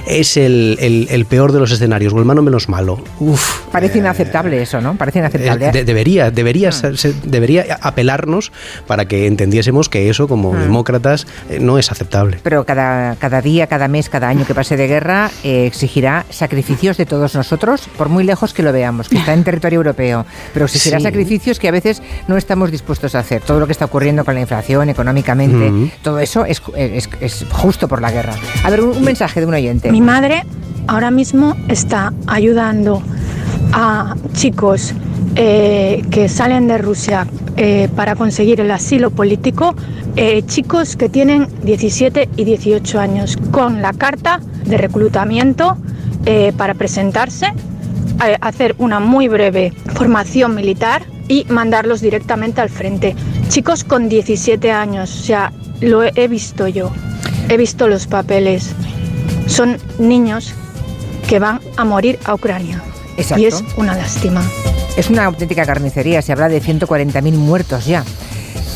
es 0.08 0.38
el, 0.38 0.78
el, 0.80 1.26
peor 1.26 1.52
de 1.52 1.60
los 1.60 1.72
escenarios 1.72 2.14
o 2.14 2.20
el 2.20 2.26
mano 2.26 2.42
menos 2.42 2.70
malo. 2.70 3.00
Uf, 3.20 3.66
Parece 3.72 3.98
inaceptable 3.98 4.62
eso, 4.62 4.80
¿no? 4.80 4.96
Parece 4.96 5.20
inaceptable. 5.20 5.84
debería, 5.84 6.32
debería, 6.32 6.70
mm. 6.70 7.30
debería 7.30 7.78
apelarnos 7.82 8.52
para 8.88 9.06
que 9.06 9.28
entendiésemos 9.28 9.90
que 9.90 10.10
eso 10.10 10.28
como 10.28 10.45
Demócratas 10.54 11.28
eh, 11.50 11.60
no 11.60 11.78
es 11.78 11.92
aceptable. 11.92 12.40
Pero 12.44 12.66
cada, 12.66 13.16
cada 13.16 13.42
día, 13.42 13.68
cada 13.68 13.88
mes, 13.88 14.10
cada 14.10 14.28
año 14.28 14.46
que 14.46 14.56
pase 14.56 14.78
de 14.78 14.88
guerra 14.88 15.32
eh, 15.44 15.66
exigirá 15.66 16.26
sacrificios 16.30 16.98
de 16.98 17.06
todos 17.06 17.36
nosotros, 17.36 17.88
por 17.98 18.10
muy 18.10 18.24
lejos 18.24 18.54
que 18.54 18.64
lo 18.64 18.72
veamos, 18.72 19.10
que 19.10 19.18
está 19.18 19.34
en 19.34 19.44
territorio 19.44 19.78
europeo, 19.78 20.26
pero 20.54 20.66
exigirá 20.66 21.00
sacrificios 21.00 21.60
que 21.60 21.68
a 21.68 21.72
veces 21.72 22.02
no 22.28 22.38
estamos 22.38 22.72
dispuestos 22.72 23.16
a 23.16 23.20
hacer. 23.20 23.42
Todo 23.42 23.60
lo 23.60 23.66
que 23.66 23.72
está 23.72 23.86
ocurriendo 23.86 24.26
con 24.26 24.36
la 24.36 24.42
inflación, 24.42 24.90
económicamente, 24.90 25.92
todo 26.02 26.20
eso 26.20 26.46
es, 26.46 26.62
es, 26.76 27.46
justo 27.52 27.88
por 27.88 28.02
la 28.02 28.12
guerra. 28.12 28.34
A 28.64 28.70
ver, 28.70 28.82
un 28.82 29.04
mensaje 29.04 29.40
de 29.40 29.46
un 29.46 29.54
oyente. 29.54 29.92
Mi 29.92 30.02
madre 30.02 30.44
ahora 30.88 31.12
mismo 31.12 31.56
está 31.68 32.14
ayudando 32.28 33.02
a 33.74 34.16
chicos 34.34 34.94
eh, 35.36 36.04
que 36.12 36.30
salen 36.30 36.68
de 36.68 36.78
Rusia 36.78 37.28
eh, 37.58 37.90
para 37.96 38.16
conseguir 38.16 38.62
el 38.62 38.72
asilo 38.72 39.12
político, 39.12 39.76
eh, 40.16 40.44
chicos 40.46 40.96
que 40.96 41.10
tienen 41.10 41.48
17 41.64 42.30
y 42.38 42.44
18 42.46 43.00
años, 43.00 43.38
con 43.52 43.82
la 43.82 43.94
carta 43.94 44.40
de 44.66 44.78
reclutamiento 44.78 45.78
para 46.58 46.74
presentarse, 46.74 47.54
hacer 48.42 48.74
una 48.80 49.00
muy 49.00 49.28
breve 49.28 49.74
formación 49.94 50.56
militar 50.56 51.04
y 51.28 51.46
mandarlos 51.50 52.02
directamente 52.02 52.62
al 52.62 52.70
frente. 52.70 53.16
Chicos 53.50 53.84
con 53.84 54.10
17 54.10 54.72
años, 54.72 55.14
o 55.20 55.24
sea, 55.24 55.54
lo 55.82 56.02
he 56.02 56.28
visto 56.28 56.68
yo, 56.68 56.92
he 57.48 57.58
visto 57.58 57.88
los 57.88 58.08
papeles. 58.08 58.74
Son 59.46 59.78
niños 60.00 60.56
que 61.28 61.38
van 61.38 61.60
a 61.78 61.86
morir 61.86 62.18
a 62.26 62.34
Ucrania. 62.34 62.82
Y 63.38 63.46
es 63.46 63.64
una 63.78 63.96
lástima. 63.96 64.44
Es 64.98 65.10
una 65.10 65.26
auténtica 65.26 65.66
carnicería, 65.66 66.22
se 66.22 66.32
habla 66.32 66.50
de 66.50 66.62
140.000 66.62 67.34
muertos 67.34 67.86
ya. 67.86 68.04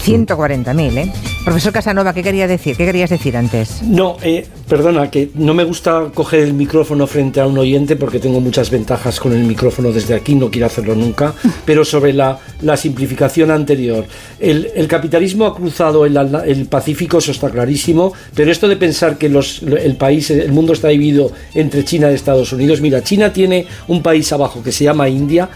140.000, 0.05 0.97
¿eh? 0.97 1.13
Profesor 1.49 1.73
Casanova, 1.73 2.13
¿qué 2.13 2.21
quería 2.21 2.47
decir? 2.47 2.77
¿Qué 2.77 2.85
querías 2.85 3.09
decir 3.09 3.35
antes? 3.35 3.81
No, 3.81 4.17
eh, 4.21 4.45
perdona, 4.67 5.09
que 5.09 5.31
no 5.33 5.55
me 5.55 5.63
gusta 5.63 6.11
coger 6.13 6.41
el 6.41 6.53
micrófono 6.53 7.07
frente 7.07 7.41
a 7.41 7.47
un 7.47 7.57
oyente 7.57 7.95
porque 7.95 8.19
tengo 8.19 8.39
muchas 8.39 8.69
ventajas 8.69 9.19
con 9.19 9.33
el 9.33 9.43
micrófono 9.45 9.91
desde 9.91 10.13
aquí, 10.13 10.35
no 10.35 10.51
quiero 10.51 10.67
hacerlo 10.67 10.93
nunca, 10.93 11.33
pero 11.65 11.83
sobre 11.83 12.13
la, 12.13 12.37
la 12.61 12.77
simplificación 12.77 13.49
anterior. 13.49 14.05
El, 14.39 14.69
el, 14.75 14.87
capitalismo 14.87 15.47
ha 15.47 15.55
cruzado 15.55 16.05
el, 16.05 16.15
el, 16.45 16.67
Pacífico, 16.67 17.17
eso 17.17 17.31
está 17.31 17.49
clarísimo, 17.49 18.13
pero 18.35 18.51
esto 18.51 18.67
de 18.67 18.75
pensar 18.75 19.17
que 19.17 19.27
los, 19.27 19.63
el 19.63 19.95
país, 19.95 20.29
el 20.29 20.51
mundo 20.51 20.73
está 20.73 20.89
dividido 20.89 21.31
entre 21.55 21.83
China 21.83 22.11
y 22.11 22.13
Estados 22.13 22.53
Unidos, 22.53 22.79
mira, 22.79 23.03
China 23.03 23.33
tiene 23.33 23.65
un 23.87 24.03
país 24.03 24.31
abajo 24.31 24.61
que 24.61 24.71
se 24.71 24.83
llama 24.83 25.09
India, 25.09 25.49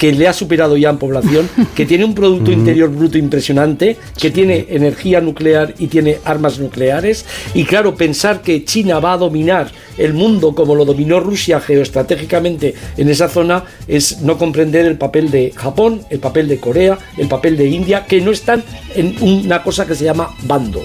que 0.00 0.12
le 0.12 0.26
ha 0.26 0.32
superado 0.32 0.78
ya 0.78 0.88
en 0.88 0.96
población, 0.96 1.46
que 1.74 1.84
tiene 1.84 2.06
un 2.06 2.14
Producto 2.14 2.50
Interior 2.50 2.88
Bruto 2.88 3.18
impresionante, 3.18 3.98
que 4.18 4.30
tiene 4.30 4.64
energía 4.70 5.20
nuclear 5.20 5.74
y 5.78 5.88
tiene 5.88 6.16
armas 6.24 6.58
nucleares. 6.58 7.26
Y 7.52 7.64
claro, 7.64 7.94
pensar 7.94 8.40
que 8.40 8.64
China 8.64 8.98
va 8.98 9.12
a 9.12 9.18
dominar 9.18 9.70
el 9.98 10.14
mundo 10.14 10.54
como 10.54 10.74
lo 10.74 10.86
dominó 10.86 11.20
Rusia 11.20 11.60
geoestratégicamente 11.60 12.74
en 12.96 13.10
esa 13.10 13.28
zona 13.28 13.64
es 13.86 14.22
no 14.22 14.38
comprender 14.38 14.86
el 14.86 14.96
papel 14.96 15.30
de 15.30 15.52
Japón, 15.54 16.00
el 16.08 16.18
papel 16.18 16.48
de 16.48 16.58
Corea, 16.58 16.98
el 17.18 17.28
papel 17.28 17.58
de 17.58 17.66
India, 17.66 18.06
que 18.06 18.22
no 18.22 18.30
están 18.30 18.64
en 18.94 19.14
una 19.20 19.62
cosa 19.62 19.86
que 19.86 19.94
se 19.94 20.04
llama 20.04 20.34
bando, 20.44 20.80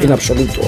en 0.00 0.10
absoluto. 0.10 0.62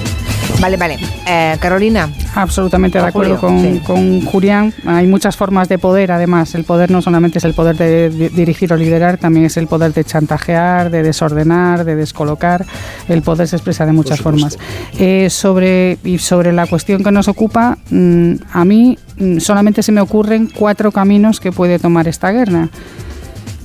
Vale, 0.61 0.77
vale. 0.77 0.99
Eh, 1.27 1.57
Carolina. 1.61 2.09
Absolutamente 2.35 2.99
de 2.99 3.05
acuerdo 3.05 3.39
con, 3.39 4.21
Julián. 4.23 4.73
Hay 4.87 5.07
muchas 5.07 5.37
formas 5.37 5.69
de 5.69 5.79
poder, 5.79 6.13
además. 6.13 6.55
El 6.55 6.65
poder 6.65 6.91
no 6.91 7.03
solamente 7.03 7.39
es 7.39 7.45
el 7.45 7.55
poder 7.55 7.77
de 7.77 8.11
dirigir 8.31 8.73
o 8.73 8.77
liderar, 8.77 9.19
también 9.19 9.47
es 9.47 9.57
el 9.57 9.67
poder 9.67 9.93
de 9.93 10.05
chantajear, 10.05 10.91
de 10.91 11.03
desordenar, 11.03 11.85
de 11.85 11.97
descolocar. 11.97 12.65
El 13.09 13.23
poder 13.23 13.49
se 13.49 13.57
expresa 13.57 13.87
de 13.87 13.93
muchas 13.93 14.21
formas. 14.21 14.59
Eh, 14.99 15.29
sobre, 15.31 15.99
y 16.05 16.19
sobre 16.19 16.53
la 16.53 16.67
cuestión 16.67 17.03
que 17.03 17.13
nos 17.13 17.29
ocupa, 17.29 17.79
mm, 17.91 18.35
a 18.53 18.65
mí 18.65 18.99
mm, 19.19 19.39
solamente 19.39 19.83
se 19.83 19.93
me 19.93 20.01
ocurren 20.01 20.51
cuatro 20.55 20.93
caminos 20.93 21.41
que 21.41 21.53
puede 21.53 21.79
tomar 21.79 22.09
esta 22.09 22.33
guerra 22.33 22.69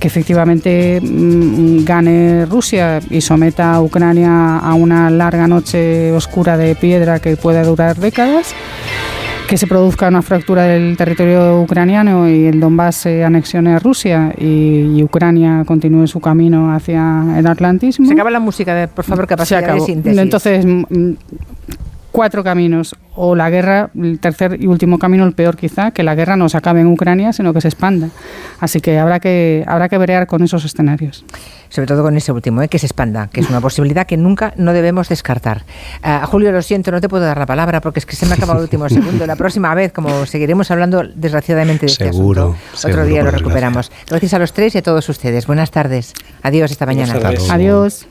que 0.02 0.08
efectivamente 0.08 1.00
mm, 1.00 1.84
gane 1.84 2.44
Rusia 2.46 2.98
y 3.08 3.20
someta 3.20 3.74
a 3.74 3.80
Ucrania 3.80 4.58
a 4.58 4.74
una 4.74 5.08
larga 5.10 5.46
noche 5.46 6.10
oscura 6.10 6.56
de 6.56 6.74
piedra 6.74 7.20
que 7.20 7.36
pueda 7.36 7.62
durar 7.62 7.94
décadas, 7.98 8.52
que 9.46 9.56
se 9.56 9.68
produzca 9.68 10.08
una 10.08 10.20
fractura 10.20 10.64
del 10.64 10.96
territorio 10.96 11.60
ucraniano 11.60 12.28
y 12.28 12.46
el 12.46 12.58
Donbass 12.58 12.96
se 12.96 13.22
anexione 13.22 13.74
a 13.74 13.78
Rusia 13.78 14.34
y, 14.36 15.00
Ucrania 15.04 15.62
continúe 15.64 16.08
su 16.08 16.18
camino 16.18 16.74
hacia 16.74 17.38
el 17.38 17.46
atlantismo. 17.46 18.06
Se 18.06 18.14
acaba 18.14 18.32
la 18.32 18.40
música, 18.40 18.90
por 18.92 19.04
favor, 19.04 19.28
capacidad 19.28 19.72
de 19.72 19.80
síntesis. 19.82 20.18
Entonces, 20.18 20.66
mm, 20.66 21.12
cuatro 22.12 22.44
caminos, 22.44 22.94
o 23.14 23.34
la 23.34 23.50
guerra, 23.50 23.90
el 24.00 24.18
tercer 24.20 24.58
y 24.60 24.66
último 24.66 24.98
camino, 24.98 25.24
el 25.24 25.32
peor 25.32 25.56
quizá, 25.56 25.90
que 25.90 26.02
la 26.02 26.14
guerra 26.14 26.36
no 26.36 26.48
se 26.48 26.56
acabe 26.56 26.80
en 26.80 26.86
Ucrania, 26.86 27.32
sino 27.32 27.52
que 27.52 27.60
se 27.60 27.68
expanda. 27.68 28.08
Así 28.60 28.80
que 28.80 28.98
habrá 28.98 29.20
que, 29.20 29.64
habrá 29.66 29.88
que 29.88 29.98
brear 29.98 30.26
con 30.26 30.42
esos 30.42 30.64
escenarios. 30.64 31.24
Sobre 31.68 31.86
todo 31.86 32.02
con 32.02 32.16
ese 32.16 32.32
último, 32.32 32.62
¿eh? 32.62 32.68
que 32.68 32.78
se 32.78 32.86
expanda, 32.86 33.28
que 33.28 33.40
es 33.40 33.48
una 33.48 33.60
posibilidad 33.62 34.06
que 34.06 34.16
nunca 34.16 34.52
no 34.56 34.72
debemos 34.72 35.08
descartar. 35.08 35.64
Uh, 36.04 36.26
Julio, 36.26 36.52
lo 36.52 36.62
siento, 36.62 36.90
no 36.90 37.00
te 37.00 37.08
puedo 37.08 37.24
dar 37.24 37.38
la 37.38 37.46
palabra 37.46 37.80
porque 37.80 37.98
es 37.98 38.06
que 38.06 38.14
se 38.14 38.26
me 38.26 38.32
ha 38.32 38.36
acabado 38.36 38.60
el 38.60 38.64
último 38.64 38.88
segundo. 38.88 39.26
La 39.26 39.36
próxima 39.36 39.74
vez, 39.74 39.92
como 39.92 40.26
seguiremos 40.26 40.70
hablando 40.70 41.02
desgraciadamente 41.14 41.86
de 41.86 41.92
este 41.92 42.08
asunto, 42.08 42.56
otro 42.84 43.04
día 43.04 43.22
lo 43.22 43.30
recuperamos. 43.30 43.90
Gracias 44.08 44.34
a 44.34 44.38
los 44.38 44.52
tres 44.52 44.74
y 44.74 44.78
a 44.78 44.82
todos 44.82 45.08
ustedes. 45.08 45.46
Buenas 45.46 45.70
tardes. 45.70 46.12
Adiós 46.42 46.70
esta 46.70 46.86
mañana. 46.86 47.14
Adiós. 47.50 48.00